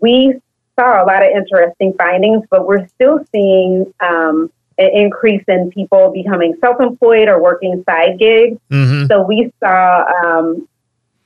[0.00, 0.40] we
[0.78, 6.12] saw a lot of interesting findings, but we're still seeing um, an increase in people
[6.12, 8.58] becoming self-employed or working side gigs.
[8.70, 9.06] Mm-hmm.
[9.06, 10.68] So we saw um,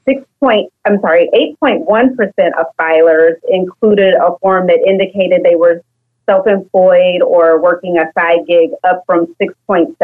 [0.05, 1.29] six point, I'm sorry,
[1.63, 2.17] 8.1%
[2.59, 5.83] of filers included a form that indicated they were
[6.27, 9.95] self employed or working a side gig up from 6.7%.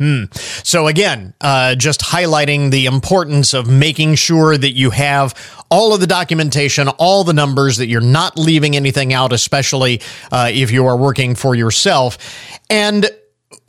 [0.00, 0.51] Mm.
[0.72, 5.34] So, again, uh, just highlighting the importance of making sure that you have
[5.68, 10.50] all of the documentation, all the numbers, that you're not leaving anything out, especially uh,
[10.50, 12.16] if you are working for yourself.
[12.70, 13.10] And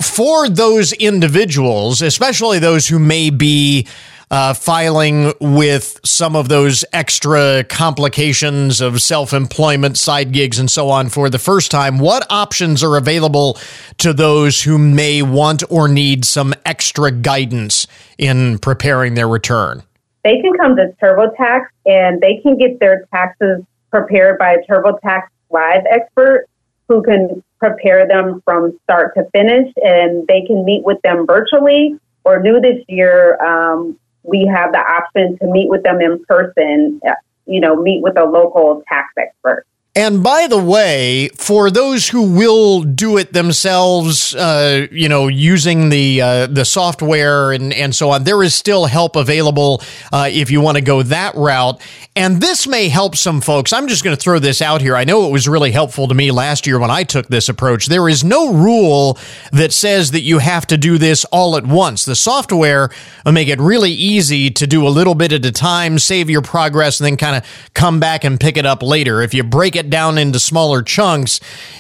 [0.02, 3.86] for those individuals, especially those who may be
[4.34, 10.90] uh, filing with some of those extra complications of self employment, side gigs, and so
[10.90, 13.60] on for the first time, what options are available
[14.00, 17.86] to those who may want or need some extra guidance
[18.18, 19.84] in preparing their return?
[20.24, 25.28] They can come to TurboTax and they can get their taxes prepared by a TurboTax
[25.52, 26.48] Live expert
[26.88, 32.00] who can prepare them from start to finish and they can meet with them virtually
[32.24, 37.00] or new this year, um, we have the option to meet with them in person,
[37.46, 39.66] you know, meet with a local tax expert.
[39.96, 45.90] And by the way, for those who will do it themselves, uh, you know, using
[45.90, 50.50] the uh, the software and and so on, there is still help available uh, if
[50.50, 51.80] you want to go that route.
[52.16, 53.74] And this may help some folks.
[53.74, 54.96] I'm just going to throw this out here.
[54.96, 57.88] I know it was really helpful to me last year when I took this approach.
[57.88, 59.18] There is no rule
[59.52, 62.06] that says that you have to do this all at once.
[62.06, 62.92] The software
[63.26, 66.44] will make it really easy to do a little bit at a time, save your
[66.44, 69.22] progress, and then kind of come back and pick it up later.
[69.22, 71.40] If you break it it down into smaller chunks,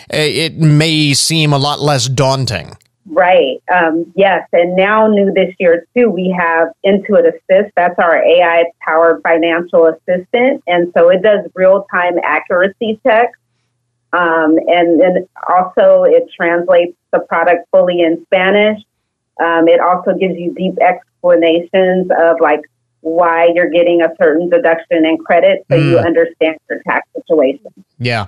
[0.09, 2.75] eh, it may seem a lot less daunting.
[3.05, 3.61] Right.
[3.71, 4.47] Um, yes.
[4.53, 7.73] And now, new this year, too, we have Intuit Assist.
[7.75, 10.63] That's our AI powered financial assistant.
[10.67, 13.37] And so it does real time accuracy checks.
[14.13, 18.79] Um, and then also, it translates the product fully in Spanish.
[19.41, 22.61] Um, it also gives you deep explanations of like
[23.03, 25.89] why you're getting a certain deduction and credit so mm.
[25.89, 27.71] you understand your tax situation.
[27.99, 28.27] Yeah.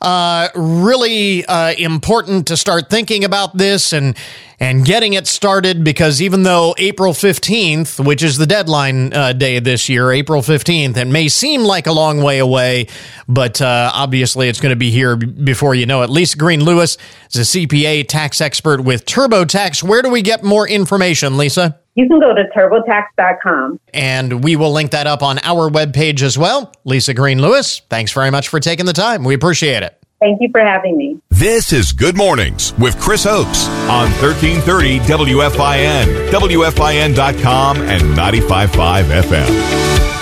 [0.00, 4.16] Uh, really uh, important to start thinking about this and
[4.60, 9.58] and getting it started because even though April 15th, which is the deadline uh, day
[9.58, 12.86] this year, April 15th, it may seem like a long way away,
[13.28, 16.08] but uh, obviously it's going to be here before you know it.
[16.08, 16.96] Lisa Greene-Lewis
[17.32, 19.82] is a CPA tax expert with TurboTax.
[19.82, 21.80] Where do we get more information, Lisa?
[21.94, 23.80] You can go to turbotax.com.
[23.92, 26.72] And we will link that up on our webpage as well.
[26.84, 29.24] Lisa Greene-Lewis, thanks very much for taking the time.
[29.24, 30.00] We appreciate it.
[30.20, 31.20] Thank you for having me.
[31.30, 40.13] This is Good Mornings with Chris Oakes on 1330 WFIN, WFIN.com, and 95.5 FM.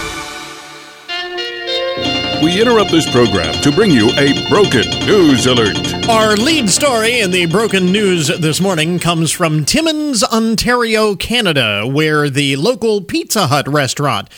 [2.43, 5.79] We interrupt this program to bring you a broken news alert.
[6.09, 12.29] Our lead story in the broken news this morning comes from Timmins, Ontario, Canada, where
[12.29, 14.29] the local Pizza Hut restaurant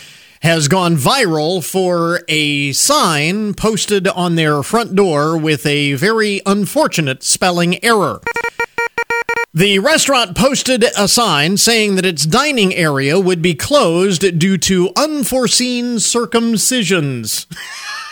[0.43, 7.23] has gone viral for a sign posted on their front door with a very unfortunate
[7.23, 8.21] spelling error.
[9.55, 14.91] The restaurant posted a sign saying that its dining area would be closed due to
[14.95, 17.47] unforeseen circumcisions.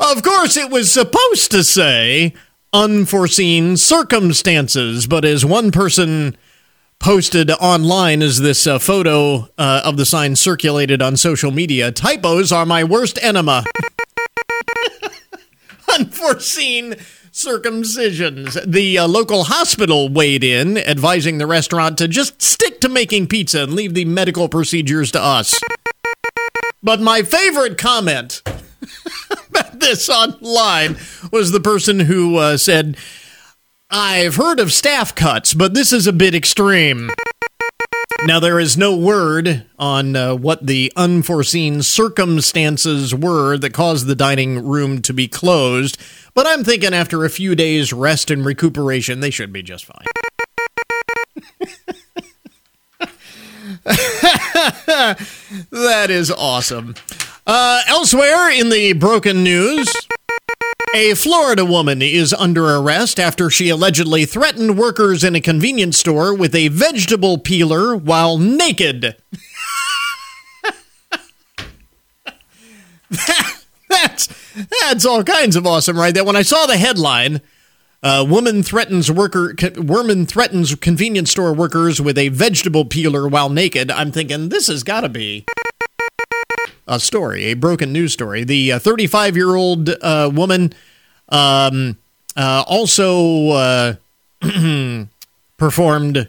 [0.00, 2.34] of course, it was supposed to say
[2.72, 6.36] unforeseen circumstances, but as one person
[6.98, 11.92] posted online is this uh, photo uh, of the sign circulated on social media.
[11.92, 13.64] Typos are my worst enema.
[15.94, 16.92] Unforeseen
[17.32, 18.60] circumcisions.
[18.70, 23.62] The uh, local hospital weighed in, advising the restaurant to just stick to making pizza
[23.62, 25.58] and leave the medical procedures to us.
[26.82, 28.42] But my favorite comment
[29.48, 30.96] about this online
[31.32, 32.96] was the person who uh, said,
[33.90, 37.10] I've heard of staff cuts, but this is a bit extreme.
[38.24, 44.16] Now, there is no word on uh, what the unforeseen circumstances were that caused the
[44.16, 45.98] dining room to be closed,
[46.34, 50.06] but I'm thinking after a few days' rest and recuperation, they should be just fine.
[55.70, 56.94] that is awesome.
[57.48, 59.88] Uh, elsewhere in the broken news,
[60.94, 66.34] a Florida woman is under arrest after she allegedly threatened workers in a convenience store
[66.34, 69.16] with a vegetable peeler while naked.
[73.88, 74.28] that's
[74.82, 76.12] that's all kinds of awesome, right?
[76.14, 77.40] That when I saw the headline,
[78.02, 83.90] uh, woman threatens worker woman threatens convenience store workers with a vegetable peeler while naked.
[83.90, 85.46] I'm thinking this has got to be
[86.88, 88.44] a story, a broken news story.
[88.44, 90.72] The 35 uh, year old uh, woman
[91.28, 91.98] um,
[92.36, 93.94] uh, also uh,
[95.56, 96.28] performed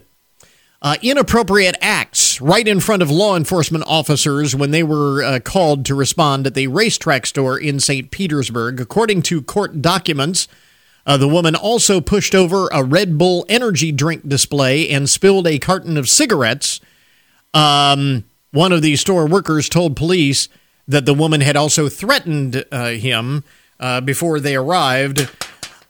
[0.82, 5.86] uh, inappropriate acts right in front of law enforcement officers when they were uh, called
[5.86, 8.12] to respond at the RaceTrac store in St.
[8.12, 8.80] Petersburg.
[8.80, 10.48] According to court documents,
[11.06, 15.98] the woman also pushed over a Red Bull energy drink display and spilled a carton
[15.98, 16.80] of cigarettes.
[17.52, 20.50] Um, one of the store workers told police
[20.88, 23.44] that the woman had also threatened uh, him
[23.80, 25.30] uh, before they arrived.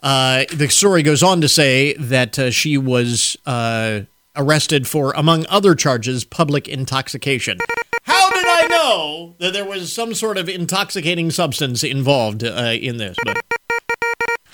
[0.02, 4.02] Uh, the story goes on to say that uh, she was uh,
[4.36, 7.58] arrested for, among other charges, public intoxication.
[8.04, 12.98] How did I know that there was some sort of intoxicating substance involved uh, in
[12.98, 13.18] this?
[13.24, 13.44] But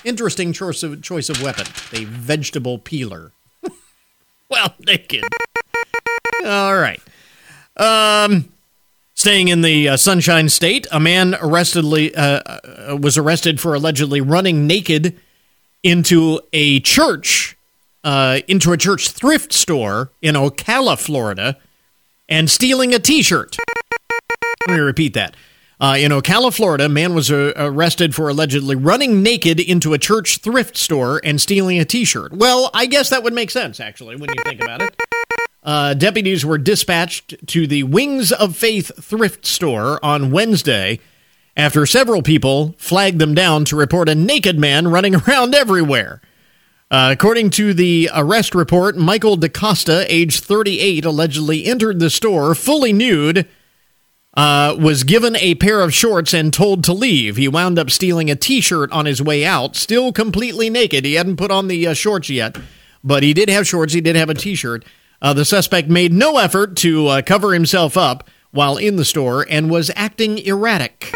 [0.04, 3.32] interesting choice of choice of weapon: a vegetable peeler.
[4.48, 5.24] well, naked.
[6.44, 7.00] All right.
[7.76, 8.52] Um,
[9.14, 14.20] staying in the uh, Sunshine State, a man arrestedly uh, uh, was arrested for allegedly
[14.20, 15.18] running naked
[15.82, 17.56] into a church,
[18.04, 21.58] uh, into a church thrift store in Ocala, Florida,
[22.28, 23.56] and stealing a T-shirt.
[24.66, 25.36] Let me repeat that.
[25.78, 29.98] Uh, in Ocala, Florida, a man was uh, arrested for allegedly running naked into a
[29.98, 32.32] church thrift store and stealing a T-shirt.
[32.32, 34.96] Well, I guess that would make sense, actually, when you think about it.
[35.66, 41.00] Uh, deputies were dispatched to the Wings of Faith thrift store on Wednesday
[41.56, 46.22] after several people flagged them down to report a naked man running around everywhere.
[46.88, 52.92] Uh, according to the arrest report, Michael DaCosta, age 38, allegedly entered the store fully
[52.92, 53.48] nude,
[54.34, 57.36] uh, was given a pair of shorts and told to leave.
[57.36, 61.04] He wound up stealing a t shirt on his way out, still completely naked.
[61.04, 62.56] He hadn't put on the uh, shorts yet,
[63.02, 64.84] but he did have shorts, he did have a t shirt.
[65.20, 69.46] Uh, the suspect made no effort to uh, cover himself up while in the store
[69.48, 71.12] and was acting erratic.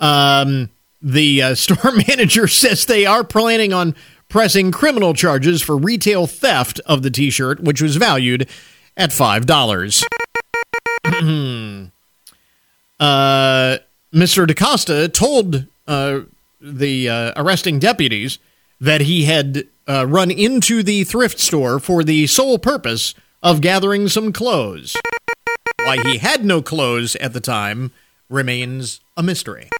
[0.00, 0.70] Um,
[1.00, 3.94] the uh, store manager says they are planning on
[4.28, 8.48] pressing criminal charges for retail theft of the t shirt, which was valued
[8.96, 10.04] at $5.
[13.00, 13.78] uh,
[14.12, 14.46] Mr.
[14.46, 16.20] DaCosta told uh,
[16.60, 18.38] the uh, arresting deputies
[18.82, 24.08] that he had uh, run into the thrift store for the sole purpose of gathering
[24.08, 24.96] some clothes.
[25.80, 27.92] Why he had no clothes at the time
[28.28, 29.70] remains a mystery.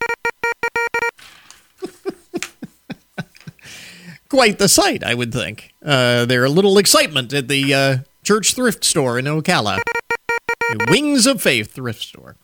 [4.29, 5.75] Quite the sight, I would think.
[5.85, 9.81] Uh, there a little excitement at the uh, church thrift store in Ocala.
[10.71, 12.37] The Wings of Faith thrift store.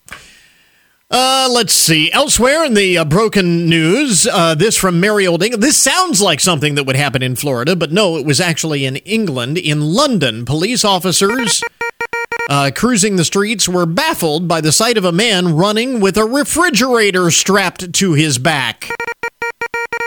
[1.10, 2.12] Uh, let's see.
[2.12, 5.62] Elsewhere in the uh, broken news, uh, this from Merry Old England.
[5.62, 8.96] This sounds like something that would happen in Florida, but no, it was actually in
[8.96, 9.56] England.
[9.56, 11.62] In London, police officers
[12.50, 16.26] uh, cruising the streets were baffled by the sight of a man running with a
[16.26, 18.90] refrigerator strapped to his back.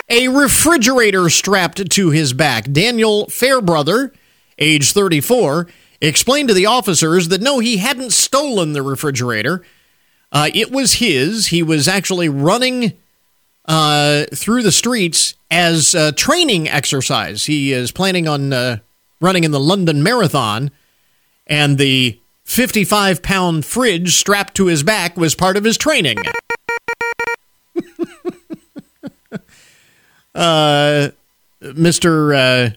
[0.08, 2.72] A refrigerator strapped to his back.
[2.72, 4.14] Daniel Fairbrother,
[4.60, 5.68] age 34,
[5.99, 9.64] explained to the officers that no, he hadn't stolen the refrigerator.
[10.32, 11.47] Uh, it was his.
[11.47, 12.93] He was actually running
[13.65, 17.45] uh, through the streets as a training exercise.
[17.45, 18.77] He is planning on uh,
[19.19, 20.71] running in the London Marathon,
[21.47, 26.17] and the 55 pound fridge strapped to his back was part of his training.
[30.36, 31.09] uh,
[31.61, 32.36] Mr.
[32.36, 32.71] Uh,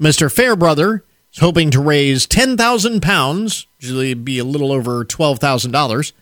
[0.00, 0.32] Mr.
[0.32, 1.02] Fairbrother
[1.32, 6.12] is hoping to raise 10,000 pounds, usually it'd be a little over $12,000,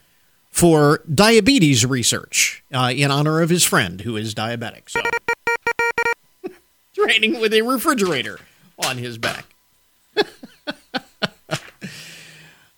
[0.56, 4.88] for diabetes research uh, in honor of his friend who is diabetic.
[4.88, 5.02] So,
[6.94, 8.40] training with a refrigerator
[8.82, 9.44] on his back.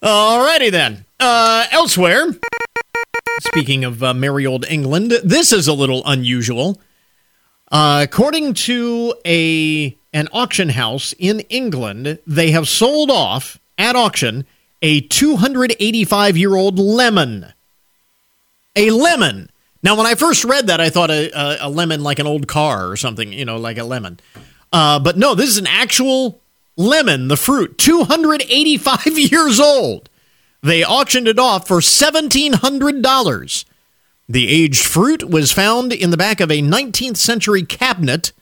[0.02, 1.04] Alrighty then.
[1.20, 2.26] Uh, elsewhere,
[3.42, 6.80] speaking of uh, merry old England, this is a little unusual.
[7.70, 14.44] Uh, according to a an auction house in England, they have sold off at auction
[14.82, 17.52] a 285 year old lemon.
[18.78, 19.50] A lemon.
[19.82, 22.46] Now, when I first read that, I thought a, a, a lemon like an old
[22.46, 24.20] car or something, you know, like a lemon.
[24.72, 26.40] Uh, but no, this is an actual
[26.76, 30.08] lemon, the fruit, 285 years old.
[30.62, 33.64] They auctioned it off for $1,700.
[34.28, 38.32] The aged fruit was found in the back of a 19th century cabinet,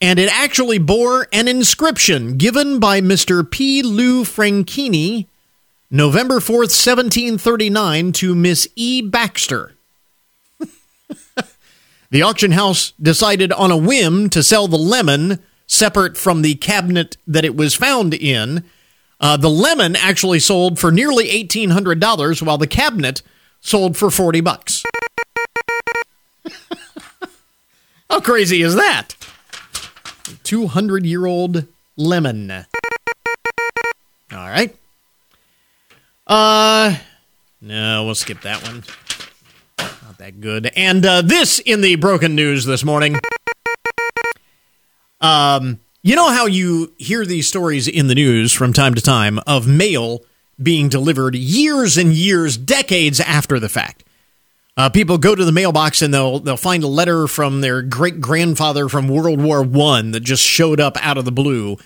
[0.00, 3.48] and it actually bore an inscription given by Mr.
[3.48, 3.82] P.
[3.82, 5.26] Lou Franchini,
[5.90, 9.00] November 4th, 1739, to Miss E.
[9.00, 9.72] Baxter.
[12.10, 17.16] the auction house decided on a whim to sell the lemon separate from the cabinet
[17.26, 18.64] that it was found in.
[19.18, 23.22] Uh, the lemon actually sold for nearly $1,800, while the cabinet
[23.60, 24.84] sold for 40 bucks.
[28.10, 29.14] How crazy is that?
[30.44, 31.66] 200 year old
[31.96, 32.50] lemon.
[32.50, 32.66] All
[34.30, 34.76] right.
[36.28, 36.96] Uh,
[37.60, 38.84] no, we'll skip that one.
[39.78, 40.70] Not that good.
[40.76, 43.16] And uh, this in the broken news this morning.
[45.20, 49.40] Um, you know how you hear these stories in the news from time to time
[49.46, 50.22] of mail
[50.62, 54.04] being delivered years and years, decades after the fact.
[54.76, 58.20] Uh, people go to the mailbox and they'll they'll find a letter from their great
[58.20, 61.78] grandfather from World War One that just showed up out of the blue.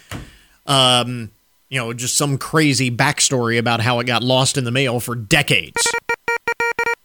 [0.66, 1.30] Um,
[1.72, 5.14] you know, just some crazy backstory about how it got lost in the mail for
[5.14, 5.82] decades.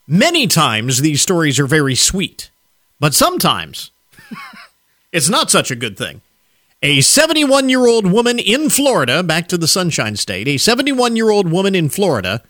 [0.06, 2.50] Many times these stories are very sweet,
[3.00, 3.92] but sometimes
[5.12, 6.20] it's not such a good thing.
[6.82, 11.30] A 71 year old woman in Florida, back to the Sunshine State, a 71 year
[11.30, 12.42] old woman in Florida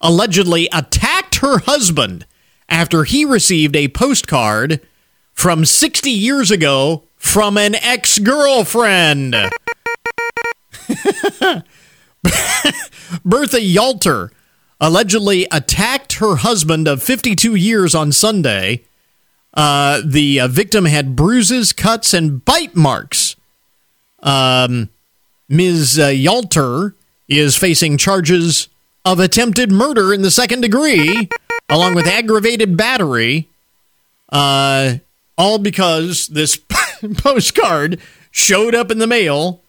[0.00, 2.24] allegedly attacked her husband
[2.70, 4.80] after he received a postcard
[5.34, 9.36] from 60 years ago from an ex girlfriend.
[13.24, 14.30] Bertha Yalter
[14.80, 18.84] allegedly attacked her husband of 52 years on Sunday.
[19.54, 23.36] Uh, the uh, victim had bruises, cuts, and bite marks.
[24.22, 24.90] Um,
[25.48, 25.98] Ms.
[25.98, 26.94] Uh, Yalter
[27.28, 28.68] is facing charges
[29.04, 31.28] of attempted murder in the second degree,
[31.68, 33.48] along with aggravated battery.
[34.28, 34.96] Uh,
[35.36, 36.56] all because this
[37.16, 39.62] postcard showed up in the mail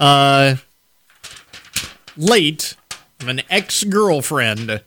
[0.00, 0.56] uh,
[2.16, 2.74] late
[3.20, 4.70] of an ex girlfriend.
[4.70, 4.80] uh,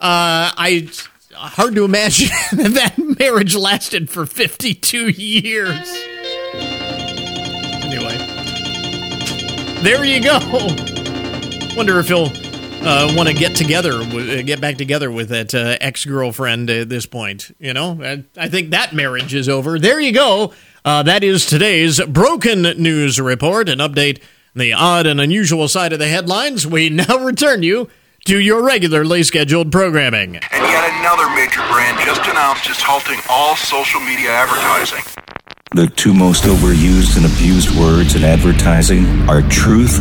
[0.00, 0.88] I
[1.34, 5.88] hard to imagine that that marriage lasted for 52 years.
[7.82, 8.16] Anyway,
[9.82, 10.38] there you go.
[11.76, 12.30] Wonder if he'll
[12.82, 16.88] uh, want to get together, uh, get back together with that uh, ex girlfriend at
[16.88, 17.54] this point.
[17.58, 19.78] You know, I, I, think that marriage is over.
[19.78, 20.52] There you go.
[20.84, 23.68] Uh, that is today's broken news report.
[23.68, 24.22] An update
[24.54, 26.66] the odd and unusual side of the headlines.
[26.66, 27.88] We now return you
[28.26, 30.36] to your regularly scheduled programming.
[30.36, 35.04] And yet another major brand just announced it's halting all social media advertising.
[35.72, 40.00] The two most overused and abused words in advertising are truth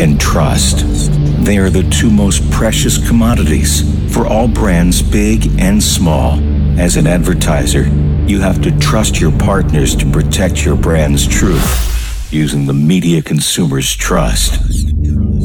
[0.00, 1.19] and trust.
[1.42, 3.82] They are the two most precious commodities
[4.14, 6.38] for all brands, big and small.
[6.78, 7.84] As an advertiser,
[8.26, 13.92] you have to trust your partners to protect your brand's truth using the media consumers
[13.92, 14.60] trust.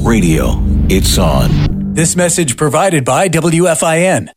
[0.06, 1.93] Radio, it's on.
[1.93, 4.30] This message provided by WFIN.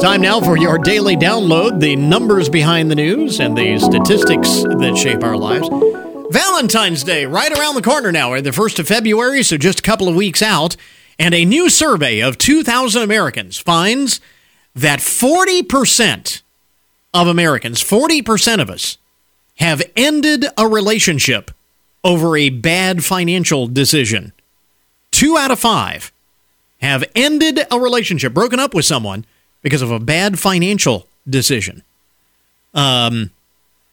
[0.00, 4.96] Time now for your daily download the numbers behind the news and the statistics that
[4.96, 5.68] shape our lives.
[6.34, 10.08] Valentine's Day, right around the corner now, the 1st of February, so just a couple
[10.08, 10.74] of weeks out.
[11.16, 14.20] And a new survey of 2,000 Americans finds
[14.74, 16.42] that 40%
[17.14, 18.98] of Americans, 40% of us,
[19.58, 21.52] have ended a relationship
[22.02, 24.32] over a bad financial decision.
[25.12, 26.10] Two out of five
[26.80, 29.24] have ended a relationship, broken up with someone
[29.62, 31.84] because of a bad financial decision.
[32.74, 33.30] Um,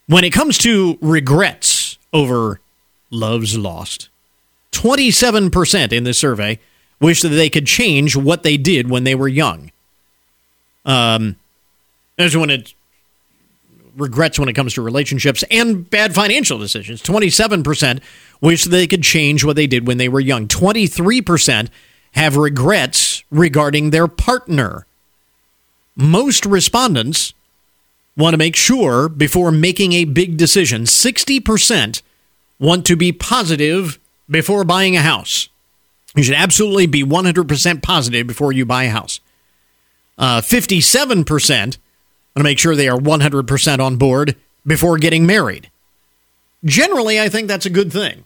[0.07, 1.80] when it comes to regrets
[2.13, 2.59] over
[3.09, 4.09] love's lost,
[4.71, 6.59] 27% in this survey
[6.99, 9.71] wish that they could change what they did when they were young.
[10.85, 11.35] Um,
[12.17, 12.73] I just want to
[13.95, 17.01] regrets when it comes to relationships and bad financial decisions.
[17.01, 18.01] 27%
[18.39, 20.47] wish they could change what they did when they were young.
[20.47, 21.69] 23%
[22.13, 24.85] have regrets regarding their partner.
[25.95, 27.33] Most respondents
[28.17, 30.83] want to make sure before making a big decision.
[30.83, 32.01] 60%
[32.59, 33.99] want to be positive
[34.29, 35.49] before buying a house.
[36.15, 39.19] You should absolutely be 100% positive before you buy a house.
[40.17, 41.77] Uh, 57% want
[42.35, 44.35] to make sure they are 100% on board
[44.65, 45.69] before getting married.
[46.63, 48.25] Generally, I think that's a good thing.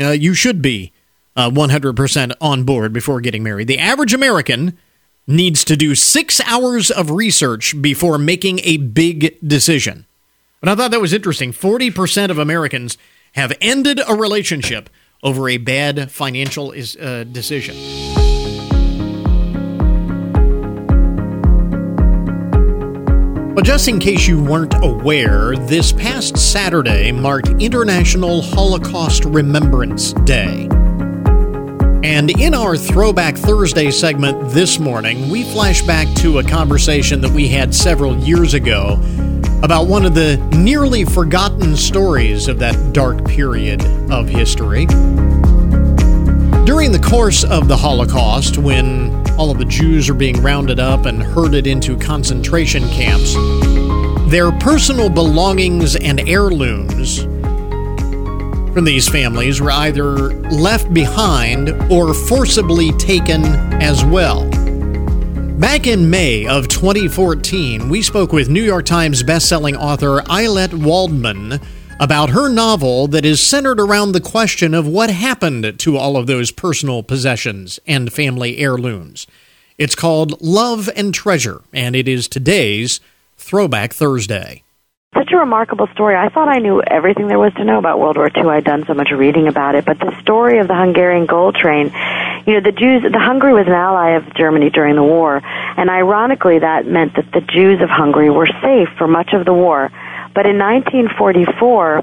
[0.00, 0.92] Uh, you should be
[1.36, 3.66] uh, 100% on board before getting married.
[3.66, 4.78] The average American
[5.26, 10.06] needs to do six hours of research before making a big decision.
[10.60, 11.52] And I thought that was interesting.
[11.52, 12.98] 40% of Americans
[13.32, 14.90] have ended a relationship
[15.22, 17.76] over a bad financial is, uh, decision.
[23.54, 30.68] But just in case you weren't aware, this past Saturday marked International Holocaust Remembrance Day.
[32.04, 37.30] And in our Throwback Thursday segment this morning, we flash back to a conversation that
[37.30, 39.00] we had several years ago
[39.62, 44.86] about one of the nearly forgotten stories of that dark period of history.
[46.66, 51.06] During the course of the Holocaust, when all of the Jews are being rounded up
[51.06, 53.34] and herded into concentration camps,
[54.28, 57.26] their personal belongings and heirlooms
[58.72, 63.44] from these families were either left behind or forcibly taken
[63.82, 64.48] as well.
[65.58, 71.60] Back in May of 2014, we spoke with New York Times bestselling author Ayelet Waldman
[72.00, 76.26] about her novel that is centered around the question of what happened to all of
[76.26, 79.26] those personal possessions and family heirlooms.
[79.76, 83.00] It's called Love and Treasure, and it is today's
[83.36, 84.62] Throwback Thursday
[85.14, 86.16] such a remarkable story.
[86.16, 88.44] I thought I knew everything there was to know about World War II.
[88.44, 91.92] I'd done so much reading about it, but the story of the Hungarian gold train,
[92.46, 95.90] you know, the Jews, the Hungary was an ally of Germany during the war, and
[95.90, 99.90] ironically, that meant that the Jews of Hungary were safe for much of the war.
[100.34, 102.02] But in 1944,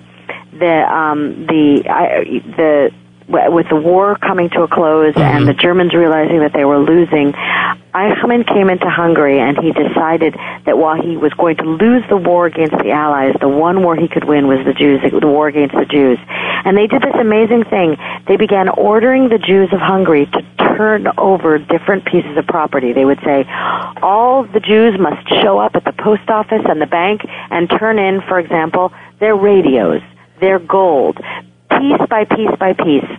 [0.60, 2.24] the um, the I,
[2.56, 2.92] the
[3.30, 5.22] with the war coming to a close mm-hmm.
[5.22, 7.34] and the Germans realizing that they were losing,
[7.94, 10.34] Eichmann came into Hungary and he decided
[10.66, 13.96] that while he was going to lose the war against the Allies, the one war
[13.96, 16.18] he could win was the Jews, the war against the Jews.
[16.66, 17.98] And they did this amazing thing.
[18.28, 22.94] They began ordering the Jews of Hungary to turn over different pieces of property.
[22.94, 23.46] They would say,
[24.02, 28.00] all the Jews must show up at the post office and the bank and turn
[28.00, 30.02] in, for example, their radios,
[30.40, 31.18] their gold,
[31.70, 33.10] piece by piece by piece.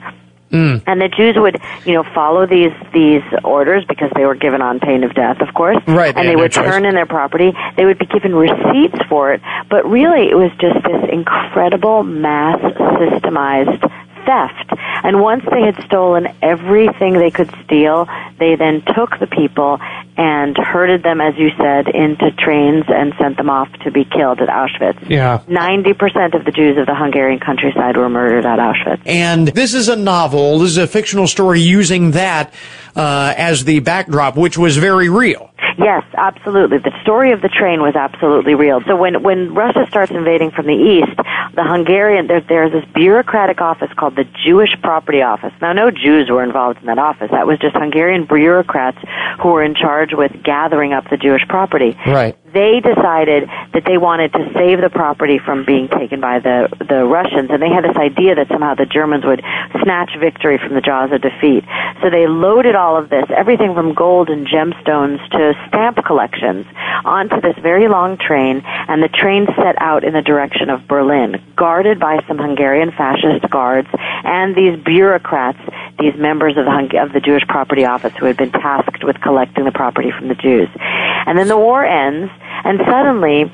[0.50, 0.82] Mm.
[0.86, 4.80] And the Jews would, you know, follow these these orders because they were given on
[4.80, 5.78] pain of death, of course.
[5.86, 6.16] Right.
[6.16, 7.52] And they would no turn in their property.
[7.76, 9.40] They would be given receipts for it.
[9.70, 13.90] But really, it was just this incredible mass systemized
[14.24, 14.72] theft.
[15.02, 18.08] And once they had stolen everything they could steal,
[18.38, 19.78] they then took the people
[20.16, 24.40] and herded them, as you said, into trains and sent them off to be killed
[24.40, 25.08] at Auschwitz.
[25.08, 25.42] Yeah.
[25.48, 29.00] 90% of the Jews of the Hungarian countryside were murdered at Auschwitz.
[29.06, 32.52] And this is a novel, this is a fictional story using that
[32.96, 35.49] uh, as the backdrop, which was very real.
[35.78, 36.78] Yes, absolutely.
[36.78, 38.80] The story of the train was absolutely real.
[38.86, 41.16] So when when Russia starts invading from the east,
[41.54, 45.52] the Hungarian there, there's this bureaucratic office called the Jewish Property Office.
[45.60, 47.30] Now, no Jews were involved in that office.
[47.30, 48.98] That was just Hungarian bureaucrats
[49.42, 51.96] who were in charge with gathering up the Jewish property.
[52.06, 56.68] Right they decided that they wanted to save the property from being taken by the
[56.82, 59.42] the Russians, and they had this idea that somehow the Germans would
[59.82, 61.64] snatch victory from the jaws of defeat.
[62.02, 66.66] So they loaded all of this, everything from gold and gemstones to stamp collections,
[67.04, 71.42] onto this very long train, and the train set out in the direction of Berlin,
[71.56, 73.88] guarded by some Hungarian fascist guards
[74.24, 75.58] and these bureaucrats,
[75.98, 79.20] these members of the Hung- of the Jewish Property Office who had been tasked with
[79.20, 80.68] collecting the property from the Jews.
[80.76, 82.30] And then the war ends
[82.64, 83.50] and suddenly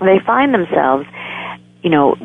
[0.00, 1.06] they find themselves,
[1.82, 2.16] you know,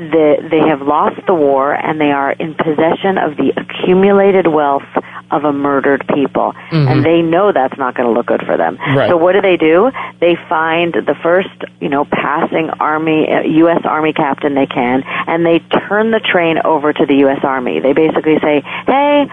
[0.00, 4.88] the, they have lost the war and they are in possession of the accumulated wealth
[5.30, 6.54] of a murdered people.
[6.72, 6.88] Mm-hmm.
[6.88, 8.76] And they know that's not going to look good for them.
[8.76, 9.10] Right.
[9.10, 9.92] So what do they do?
[10.18, 13.28] They find the first, you know, passing army,
[13.60, 13.82] U.S.
[13.84, 17.40] Uh, army captain they can, and they turn the train over to the U.S.
[17.42, 17.80] Army.
[17.80, 19.30] They basically say, hey,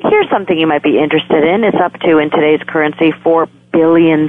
[0.00, 1.62] here's something you might be interested in.
[1.62, 4.26] It's up to, in today's currency, $4 billion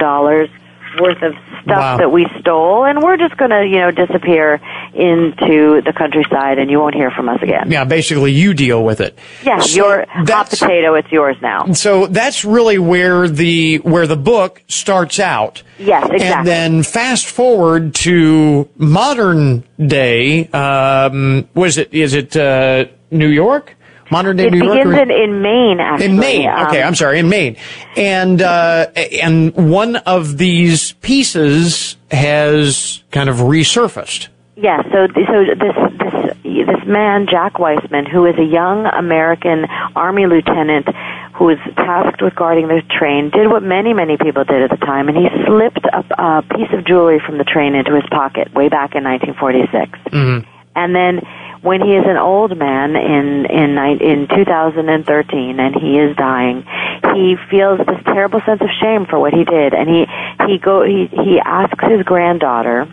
[1.00, 1.34] worth of
[1.64, 1.98] stuff Wow.
[1.98, 4.60] that we stole, and we're just going to, you know, disappear
[4.94, 7.72] into the countryside, and you won't hear from us again.
[7.72, 9.18] Yeah, basically you deal with it.
[9.44, 11.72] Yeah, So your hot potato, it's yours now.
[11.74, 15.64] So that's really where the where the book starts out.
[15.78, 16.28] Yes, exactly.
[16.28, 20.48] And then fast forward to modern day.
[20.48, 21.94] Um, was it?
[21.94, 23.76] Is it uh, New York?
[24.12, 24.84] Modern day It New York.
[24.84, 26.06] begins in, in Maine, actually.
[26.08, 26.50] in Maine.
[26.50, 27.56] Um, Okay, I'm sorry, in Maine.
[27.96, 34.28] And uh, and one of these pieces has kind of resurfaced.
[34.58, 36.38] Yeah, so so this this
[36.68, 40.88] this man Jack Weissman, who is a young American Army lieutenant
[41.36, 44.86] who was tasked with guarding the train, did what many many people did at the
[44.86, 48.54] time, and he slipped a, a piece of jewelry from the train into his pocket
[48.54, 50.46] way back in 1946.
[50.76, 51.22] And then
[51.62, 56.66] when he is an old man in in in 2013 and he is dying,
[57.14, 60.08] he feels this terrible sense of shame for what he did, and he
[60.48, 62.88] he go he he asks his granddaughter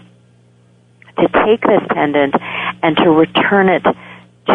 [1.18, 2.34] to take this pendant
[2.82, 3.82] and to return it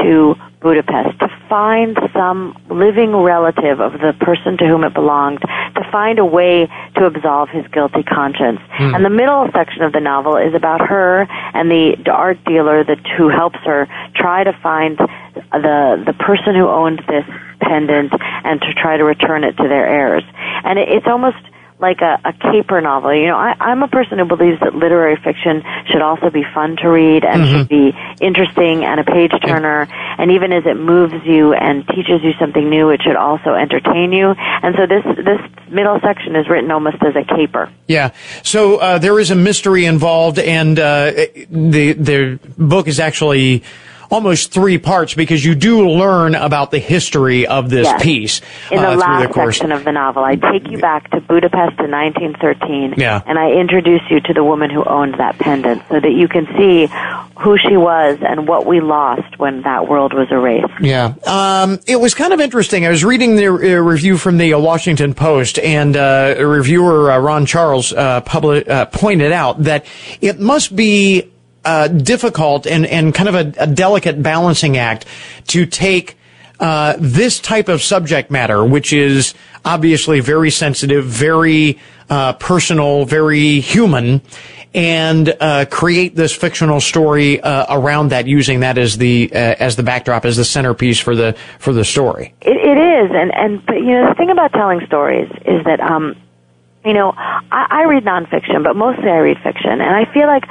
[0.01, 5.89] to Budapest, to find some living relative of the person to whom it belonged, to
[5.91, 8.59] find a way to absolve his guilty conscience.
[8.71, 8.95] Hmm.
[8.95, 13.05] And the middle section of the novel is about her and the art dealer that
[13.17, 17.25] who helps her try to find the the person who owned this
[17.59, 18.13] pendant
[18.43, 20.23] and to try to return it to their heirs.
[20.63, 21.37] And it, it's almost
[21.79, 23.13] like a, a caper novel.
[23.13, 26.77] You know, I, I'm a person who believes that literary fiction should also be fun
[26.77, 27.57] to read and Mm-hmm.
[27.59, 29.87] should be interesting and a page turner.
[30.17, 34.13] And even as it moves you and teaches you something new, it should also entertain
[34.13, 34.33] you.
[34.37, 37.69] And so this this middle section is written almost as a caper.
[37.87, 38.11] Yeah.
[38.43, 41.11] So uh, there is a mystery involved, and uh,
[41.49, 43.63] the the book is actually
[44.13, 48.03] almost three parts because you do learn about the history of this Yes.
[48.03, 48.41] piece
[48.71, 49.57] In the uh, last the course.
[49.57, 53.21] section of the novel, I take you back to Budapest in 1913, Yeah.
[53.25, 56.45] and I introduce you to the woman who owned that pendant, so that you can
[56.57, 56.87] see
[57.39, 60.67] who she was and what we lost when that world was erased.
[60.79, 61.13] Yeah.
[61.25, 62.85] Um, it was kind of interesting.
[62.85, 67.05] I was reading the uh, review from the uh, Washington Post, and uh, a reviewer,
[67.19, 69.85] Ron Charles, publi- uh, pointed out that
[70.21, 71.29] it must be
[71.65, 75.05] uh, difficult and, and kind of a, a delicate balancing act
[75.47, 76.17] to take
[76.59, 79.33] uh, this type of subject matter, which is
[79.65, 84.21] obviously very sensitive, very uh, personal, very human,
[84.73, 89.75] and uh, create this fictional story uh, around that, using that as the uh, as
[89.75, 92.33] the backdrop, as the centerpiece for the for the story.
[92.41, 95.79] It, it is, and and but you know the thing about telling stories is that
[95.79, 96.15] um,
[96.85, 100.43] you know I, I read nonfiction, but mostly I read fiction, and I feel like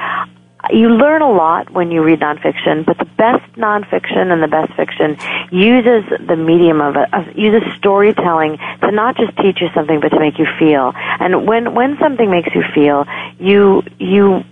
[0.70, 2.84] you learn a lot when you read nonfiction.
[2.84, 5.16] But the best nonfiction and the best fiction
[5.50, 10.10] uses the medium of, a, of uses storytelling to not just teach you something, but
[10.10, 10.92] to make you feel.
[10.96, 13.06] And when when something makes you feel,
[13.38, 14.44] you you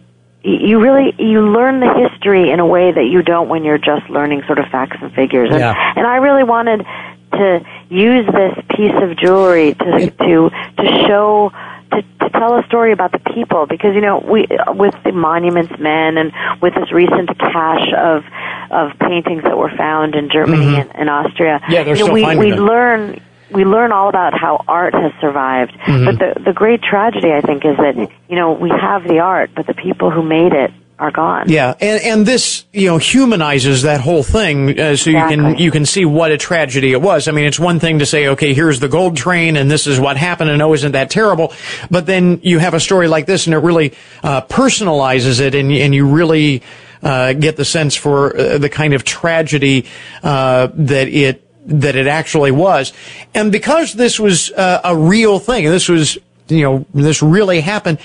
[0.43, 4.09] you really you learn the history in a way that you don't when you're just
[4.11, 5.51] learning sort of facts and figures.
[5.51, 5.93] And, Yeah.
[5.97, 6.85] and I really wanted
[7.33, 11.53] to use this piece of jewelry to to to show
[11.93, 15.72] to, to tell a story about the people because you know we with the monuments
[15.78, 16.32] men and
[16.62, 18.24] with this recent cache of
[18.70, 20.80] of paintings that were found in Germany Mhm.
[20.82, 22.61] and, and Austria Yeah, they're you know, still we finding we them.
[22.66, 23.20] learn
[23.53, 26.05] we learn all about how art has survived Mhm.
[26.05, 27.97] but the the great tragedy I think is that
[28.28, 30.70] you know we have the art but the people who made it
[31.01, 35.16] are gone Yeah, and and this you know humanizes that whole thing, uh, so you
[35.16, 37.26] can you can see what a tragedy it was.
[37.26, 39.98] I mean, it's one thing to say, okay, here's the gold train, and this is
[39.98, 41.53] what happened, and oh, isn't that terrible?
[41.90, 45.72] But then you have a story like this, and it really uh, personalizes it, and
[45.72, 46.62] and you really
[47.03, 49.86] uh, get the sense for uh, the kind of tragedy
[50.22, 52.92] uh, that it that it actually was,
[53.34, 57.98] and because this was uh, a real thing, this was you know this really happened.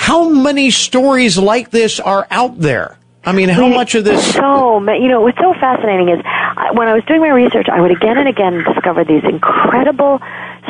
[0.00, 2.96] How many stories like this are out there?
[3.22, 4.32] I mean, how much of this?
[4.32, 6.24] So, you know, what's so fascinating is
[6.72, 10.18] when I was doing my research, I would again and again discover these incredible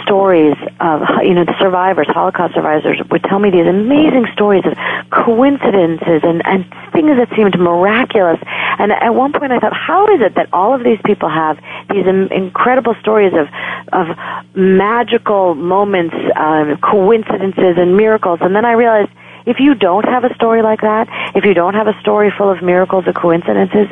[0.02, 4.74] stories of, you know, the survivors, Holocaust survivors would tell me these amazing stories of
[5.10, 8.40] coincidences and, and things that seemed miraculous.
[8.82, 11.56] And at one point I thought, how is it that all of these people have
[11.88, 13.46] these incredible stories of,
[13.94, 14.18] of
[14.56, 18.40] magical moments, um, coincidences and miracles?
[18.42, 19.12] And then I realized,
[19.46, 22.50] if you don't have a story like that, if you don't have a story full
[22.50, 23.88] of miracles or coincidences,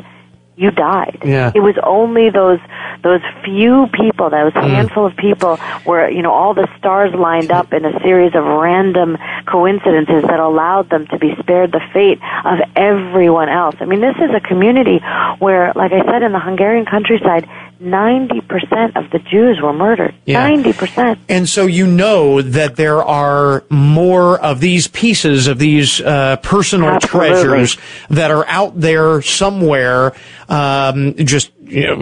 [0.58, 1.18] you died.
[1.24, 1.52] Yeah.
[1.54, 2.58] It was only those
[3.02, 4.68] those few people, those mm.
[4.68, 8.44] handful of people where, you know, all the stars lined up in a series of
[8.44, 13.76] random coincidences that allowed them to be spared the fate of everyone else.
[13.78, 14.98] I mean, this is a community
[15.38, 17.48] where, like I said, in the Hungarian countryside,
[17.80, 20.14] 90% of the Jews were murdered.
[20.24, 20.48] Yeah.
[20.50, 21.18] 90%.
[21.28, 26.90] And so you know that there are more of these pieces of these uh, personal
[26.90, 27.28] Absolutely.
[27.28, 27.78] treasures
[28.10, 30.14] that are out there somewhere.
[30.48, 31.96] Um, just you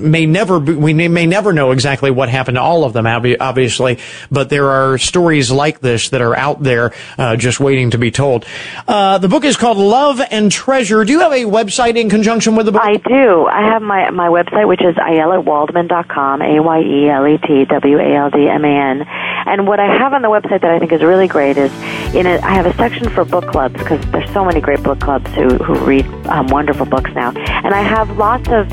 [0.00, 3.98] may never be, we may, never know exactly what happened to all of them, obviously,
[4.30, 8.10] but there are stories like this that are out there uh, just waiting to be
[8.10, 8.44] told.
[8.86, 11.04] Uh, the book is called Love and Treasure.
[11.04, 12.82] Do you have a website in conjunction with the book?
[12.82, 13.46] I do.
[13.46, 19.06] I have my, my website, which is ayeletwaldman.com, A-Y-E-L-E-T-W-A-L-D-M-A-N.
[19.46, 21.72] And what I have on the website that I think is really great is
[22.14, 25.48] in have a section for book clubs because there's so many great book clubs who,
[25.56, 27.30] who read um, wonderful books now.
[27.30, 28.70] And I have lots of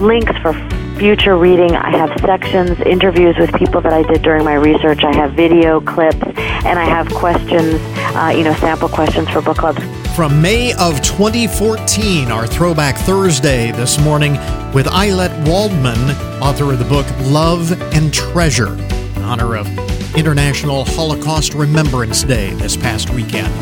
[0.00, 0.52] links for
[0.98, 1.74] future reading.
[1.76, 5.04] I have sections, interviews with people that I did during my research.
[5.04, 7.80] I have video clips, and I have questions,
[8.16, 9.80] uh, you know, sample questions for book clubs.
[10.14, 14.32] From May of 2014, our Throwback Thursday this morning
[14.72, 15.98] with Ayelet Waldman,
[16.42, 18.72] author of the book Love and Treasure,
[19.16, 19.66] in honor of
[20.16, 23.52] International Holocaust Remembrance Day this past weekend.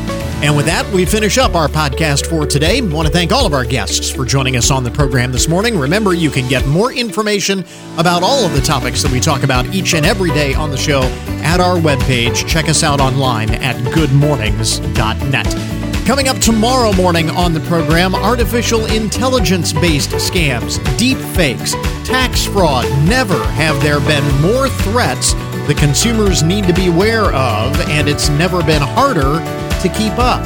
[0.45, 2.79] And with that, we finish up our podcast for today.
[2.79, 5.49] I want to thank all of our guests for joining us on the program this
[5.49, 5.79] morning.
[5.79, 7.65] Remember, you can get more information
[7.97, 10.77] about all of the topics that we talk about each and every day on the
[10.77, 11.03] show
[11.43, 12.47] at our webpage.
[12.47, 16.07] Check us out online at goodmornings.net.
[16.07, 21.73] Coming up tomorrow morning on the program, artificial intelligence based scams, deep fakes,
[22.07, 22.85] tax fraud.
[23.09, 25.33] Never have there been more threats
[25.67, 29.39] the consumers need to be aware of, and it's never been harder
[29.81, 30.45] to keep up.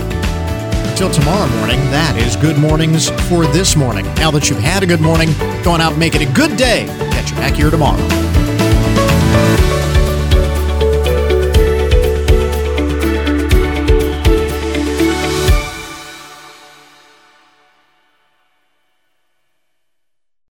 [0.90, 4.04] Until tomorrow morning, that is Good Mornings for this morning.
[4.14, 5.30] Now that you've had a good morning,
[5.64, 6.86] go on out and make it a good day.
[7.10, 8.37] Catch you back here tomorrow.